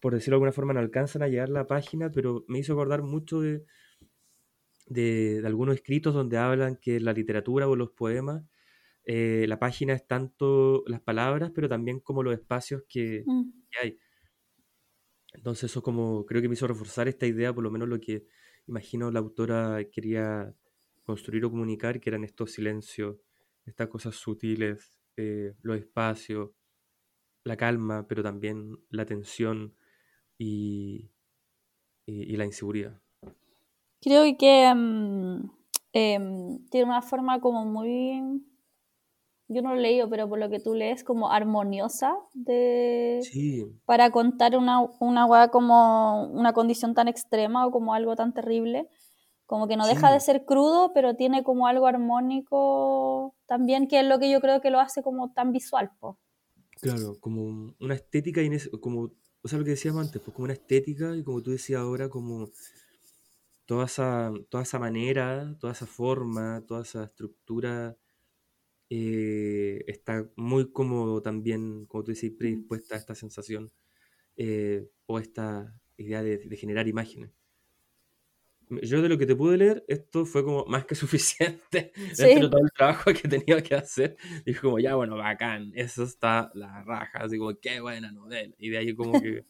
por 0.00 0.14
decirlo 0.14 0.34
de 0.34 0.36
alguna 0.36 0.52
forma, 0.52 0.72
no 0.74 0.80
alcanzan 0.80 1.22
a 1.22 1.28
llegar 1.28 1.48
a 1.48 1.52
la 1.52 1.66
página, 1.66 2.10
pero 2.10 2.44
me 2.48 2.58
hizo 2.58 2.72
acordar 2.72 3.02
mucho 3.02 3.40
de, 3.40 3.64
de, 4.86 5.42
algunos 5.44 5.74
escritos 5.74 6.14
donde 6.14 6.38
hablan 6.38 6.76
que 6.76 7.00
la 7.00 7.12
literatura 7.12 7.68
o 7.68 7.76
los 7.76 7.90
poemas, 7.90 8.44
eh, 9.04 9.46
la 9.48 9.58
página 9.58 9.94
es 9.94 10.06
tanto 10.06 10.84
las 10.86 11.00
palabras, 11.00 11.52
pero 11.54 11.68
también 11.68 12.00
como 12.00 12.22
los 12.22 12.34
espacios 12.34 12.82
que, 12.88 13.24
Mm. 13.26 13.50
que 13.70 13.78
hay. 13.80 13.98
Entonces 15.34 15.70
eso 15.70 15.82
como 15.82 16.24
creo 16.26 16.42
que 16.42 16.48
me 16.48 16.54
hizo 16.54 16.66
reforzar 16.66 17.08
esta 17.08 17.26
idea, 17.26 17.54
por 17.54 17.62
lo 17.64 17.70
menos 17.70 17.88
lo 17.88 18.00
que 18.00 18.26
imagino 18.66 19.10
la 19.10 19.20
autora 19.20 19.84
quería 19.90 20.54
construir 21.04 21.44
o 21.44 21.50
comunicar, 21.50 22.00
que 22.00 22.10
eran 22.10 22.24
estos 22.24 22.52
silencios, 22.52 23.18
estas 23.64 23.88
cosas 23.88 24.16
sutiles, 24.16 24.98
eh, 25.16 25.54
los 25.62 25.78
espacios, 25.78 26.50
la 27.44 27.56
calma, 27.56 28.06
pero 28.08 28.22
también 28.22 28.78
la 28.90 29.06
tensión 29.06 29.76
y, 30.38 31.10
y- 32.06 32.34
y 32.34 32.36
la 32.36 32.46
inseguridad. 32.46 33.00
Creo 34.00 34.24
que 34.38 34.62
em, 35.92 36.68
tiene 36.70 36.84
una 36.86 37.02
forma 37.02 37.40
como 37.40 37.64
muy, 37.64 38.20
yo 39.48 39.62
no 39.62 39.70
lo 39.74 39.78
he 39.78 39.82
leído, 39.82 40.08
pero 40.10 40.28
por 40.28 40.38
lo 40.38 40.48
que 40.50 40.60
tú 40.60 40.74
lees, 40.74 41.04
como 41.04 41.30
armoniosa 41.30 42.16
de, 42.34 43.28
Sí, 43.28 43.62
para 43.86 44.10
contar 44.10 44.56
una, 44.56 44.80
una 45.00 45.48
como 45.50 46.24
una 46.28 46.52
condición 46.52 46.94
tan 46.94 47.08
extrema 47.08 47.66
o 47.66 47.70
como 47.70 47.94
algo 47.94 48.16
tan 48.16 48.34
terrible. 48.34 48.88
Como 49.46 49.68
que 49.68 49.76
no 49.76 49.86
deja 49.86 50.10
de 50.12 50.18
sí, 50.18 50.20
ser 50.20 50.44
crudo, 50.44 50.92
pero 50.94 51.14
tiene 51.16 51.44
como 51.44 51.68
algo 51.68 51.86
armónico 51.86 53.34
también, 53.46 53.88
que 53.88 54.00
es 54.00 54.06
lo 54.06 54.18
que 54.18 54.30
yo 54.30 54.40
creo 54.40 54.60
que 54.60 54.70
lo 54.70 54.80
hace 54.80 55.02
como 55.02 55.32
tan 55.32 55.52
visual, 55.52 55.90
po. 56.00 56.18
claro, 56.80 57.18
como 57.20 57.42
un- 57.42 57.76
una 57.80 57.94
estética, 57.94 58.40
como, 58.80 59.12
o 59.46 59.48
sea, 59.48 59.60
lo 59.60 59.64
que 59.64 59.70
decíamos 59.70 60.04
antes, 60.04 60.20
pues 60.20 60.34
como 60.34 60.46
una 60.46 60.54
estética 60.54 61.16
y 61.16 61.22
como 61.22 61.40
tú 61.40 61.52
decías 61.52 61.80
ahora, 61.80 62.08
como 62.08 62.50
toda 63.66 63.86
esa, 63.86 64.32
toda 64.50 64.62
esa 64.64 64.78
manera, 64.78 65.56
toda 65.60 65.72
esa 65.72 65.86
forma, 65.86 66.64
toda 66.66 66.82
esa 66.82 67.04
estructura 67.04 67.96
eh, 68.90 69.84
está 69.88 70.30
muy 70.36 70.72
como 70.72 71.22
también, 71.22 71.86
como 71.86 72.04
tú 72.04 72.12
decís, 72.12 72.32
predispuesta 72.38 72.96
a 72.96 72.98
esta 72.98 73.14
sensación 73.14 73.72
eh, 74.36 74.90
o 75.06 75.20
esta 75.20 75.80
idea 75.98 76.22
de, 76.22 76.38
de 76.38 76.56
generar 76.58 76.88
imágenes. 76.88 77.35
Yo 78.68 79.00
de 79.00 79.08
lo 79.08 79.16
que 79.16 79.26
te 79.26 79.36
pude 79.36 79.56
leer, 79.56 79.84
esto 79.88 80.26
fue 80.26 80.44
como 80.44 80.64
más 80.66 80.84
que 80.84 80.94
suficiente 80.94 81.92
dentro 81.94 82.26
de 82.26 82.34
Sí, 82.34 82.40
todo 82.40 82.60
el 82.60 82.72
trabajo 82.72 83.12
que 83.12 83.28
tenía 83.28 83.62
que 83.62 83.74
hacer. 83.74 84.16
Dije 84.44 84.60
como, 84.60 84.78
ya, 84.78 84.94
bueno, 84.94 85.16
bacán, 85.16 85.72
eso 85.74 86.02
está 86.02 86.50
la 86.54 86.82
raja, 86.82 87.18
así 87.20 87.38
como, 87.38 87.54
qué 87.60 87.80
buena 87.80 88.10
novela. 88.12 88.54
Y 88.58 88.70
de 88.70 88.78
ahí 88.78 88.94
como 88.94 89.20
que 89.20 89.44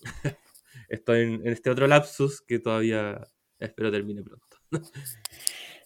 estoy 0.88 1.22
en, 1.22 1.34
en 1.46 1.48
este 1.48 1.70
otro 1.70 1.86
lapsus 1.86 2.40
que 2.40 2.58
todavía 2.58 3.20
espero 3.58 3.90
termine 3.90 4.22
pronto. 4.22 4.46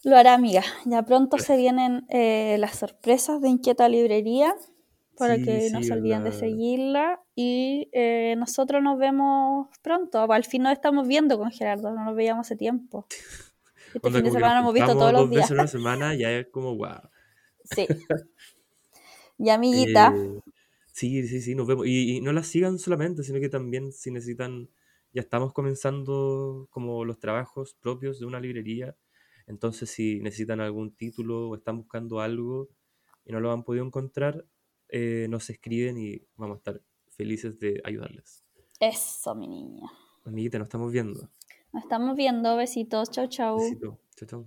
lo 0.03 0.17
hará, 0.17 0.33
amiga. 0.33 0.63
Ya 0.85 1.03
pronto 1.03 1.37
se 1.39 1.57
vienen 1.57 2.05
eh, 2.09 2.57
las 2.59 2.77
sorpresas 2.77 3.41
de 3.41 3.49
Inquieta 3.49 3.89
Librería. 3.89 4.55
Para 5.17 5.35
Sí, 5.35 5.43
que 5.43 5.69
no 5.71 5.83
se 5.83 5.93
olviden 5.93 6.23
de 6.23 6.31
seguirla. 6.31 7.21
Y 7.35 7.89
eh, 7.93 8.35
nosotros 8.37 8.81
nos 8.83 8.97
vemos 8.99 9.67
pronto. 9.81 10.31
Al 10.31 10.43
fin 10.45 10.63
nos 10.63 10.73
estamos 10.73 11.07
viendo 11.07 11.37
con 11.37 11.51
Gerardo, 11.51 11.91
no 11.93 12.03
nos 12.05 12.15
veíamos 12.15 12.47
hace 12.47 12.55
tiempo. 12.55 13.07
Este 13.93 14.07
Onda, 14.07 14.19
fin 14.19 14.23
de 14.23 14.31
semana 14.31 14.55
nos 14.55 14.61
hemos 14.63 14.73
visto 14.73 14.97
todos 14.97 15.13
los 15.13 15.29
días. 15.29 15.49
veces 15.49 15.51
una 15.51 15.67
semana, 15.67 16.15
ya 16.15 16.31
es 16.31 16.47
como, 16.51 16.75
wow. 16.75 17.09
Sí. 17.63 17.87
Y 19.37 19.49
amiguita, 19.49 20.13
Eh, 20.15 20.41
sí, 20.91 21.27
sí, 21.27 21.41
sí, 21.41 21.55
nos 21.55 21.67
vemos. 21.67 21.87
Y, 21.87 22.17
y 22.17 22.21
no 22.21 22.33
las 22.33 22.47
sigan 22.47 22.79
solamente, 22.79 23.23
sino 23.23 23.39
que 23.39 23.49
también 23.49 23.91
si 23.91 24.11
necesitan, 24.11 24.69
ya 25.13 25.21
estamos 25.21 25.53
comenzando 25.53 26.67
como 26.71 27.05
los 27.05 27.19
trabajos 27.19 27.75
propios 27.75 28.19
de 28.19 28.25
una 28.25 28.39
librería. 28.39 28.95
Entonces, 29.47 29.89
si 29.89 30.19
necesitan 30.21 30.61
algún 30.61 30.95
título 30.95 31.49
o 31.49 31.55
están 31.55 31.77
buscando 31.77 32.19
algo 32.21 32.69
y 33.25 33.31
no 33.33 33.39
lo 33.39 33.51
han 33.51 33.63
podido 33.63 33.85
encontrar, 33.85 34.45
eh, 34.95 35.25
nos 35.27 35.49
escriben 35.49 35.97
y 35.97 36.21
vamos 36.35 36.55
a 36.55 36.57
estar 36.59 36.81
felices 37.09 37.59
de 37.59 37.81
ayudarles. 37.83 38.43
eso, 38.79 39.33
mi 39.33 39.47
niña. 39.47 39.89
Amiguita, 40.23 40.59
nos 40.59 40.67
estamos 40.67 40.91
viendo. 40.91 41.29
Nos 41.71 41.83
estamos 41.83 42.15
viendo. 42.15 42.55
Besitos. 42.55 43.09
Chau, 43.09 43.27
chau. 43.27 43.57
Besito. 43.57 43.99
Chao, 44.15 44.27
chao. 44.27 44.45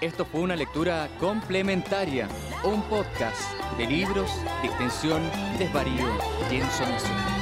Esto 0.00 0.24
fue 0.26 0.42
una 0.42 0.54
lectura 0.54 1.08
complementaria, 1.18 2.28
un 2.64 2.82
podcast 2.82 3.40
de 3.78 3.86
libros, 3.86 4.30
distensión, 4.62 5.22
desvarío 5.58 6.06
y 6.52 6.56
ensoñación. 6.56 7.35